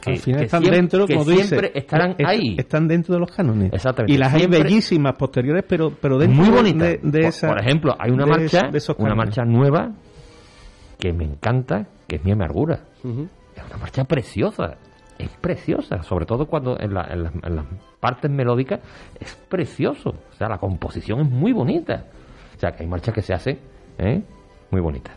[0.00, 2.54] que, Al final que están siempre, dentro, que como siempre estarán es- ahí.
[2.58, 3.72] Están dentro de los cánones.
[3.72, 4.12] Exactamente.
[4.14, 6.84] Y las Siempre- hay bellísimas posteriores, pero, pero dentro muy de- bonita.
[6.84, 7.48] de, de por, esa.
[7.48, 9.90] por ejemplo, hay una marcha, de una marcha nueva
[10.98, 12.80] que me encanta, que es mi amargura.
[13.04, 14.76] Es una marcha preciosa,
[15.18, 17.64] es preciosa, sobre todo cuando en, la- en las- en las
[18.00, 18.80] partes melódicas
[19.20, 20.10] es precioso.
[20.10, 22.04] O sea, la composición es muy bonita.
[22.56, 23.58] O sea, que hay marchas que se hacen
[23.98, 24.22] ¿eh?
[24.70, 25.14] muy bonitas.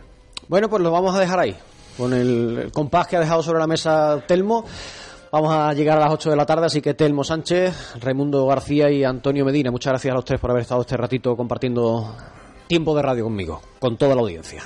[0.48, 1.56] Bueno, pues lo vamos a dejar ahí,
[1.96, 4.64] con el, el compás que ha dejado sobre la mesa Telmo.
[5.32, 8.90] Vamos a llegar a las 8 de la tarde, así que Telmo Sánchez, Raimundo García
[8.90, 12.16] y Antonio Medina, muchas gracias a los tres por haber estado este ratito compartiendo
[12.66, 14.62] tiempo de radio conmigo, con toda la audiencia.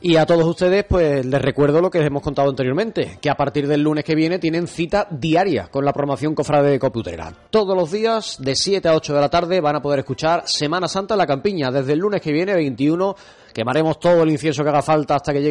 [0.00, 3.34] Y a todos ustedes, pues les recuerdo lo que les hemos contado anteriormente, que a
[3.34, 7.32] partir del lunes que viene tienen cita diaria con la programación Cofrade de Coputrera.
[7.50, 10.86] Todos los días, de 7 a 8 de la tarde, van a poder escuchar Semana
[10.86, 11.72] Santa en la Campiña.
[11.72, 13.16] Desde el lunes que viene, 21,
[13.52, 15.46] quemaremos todo el incienso que haga falta hasta que llegue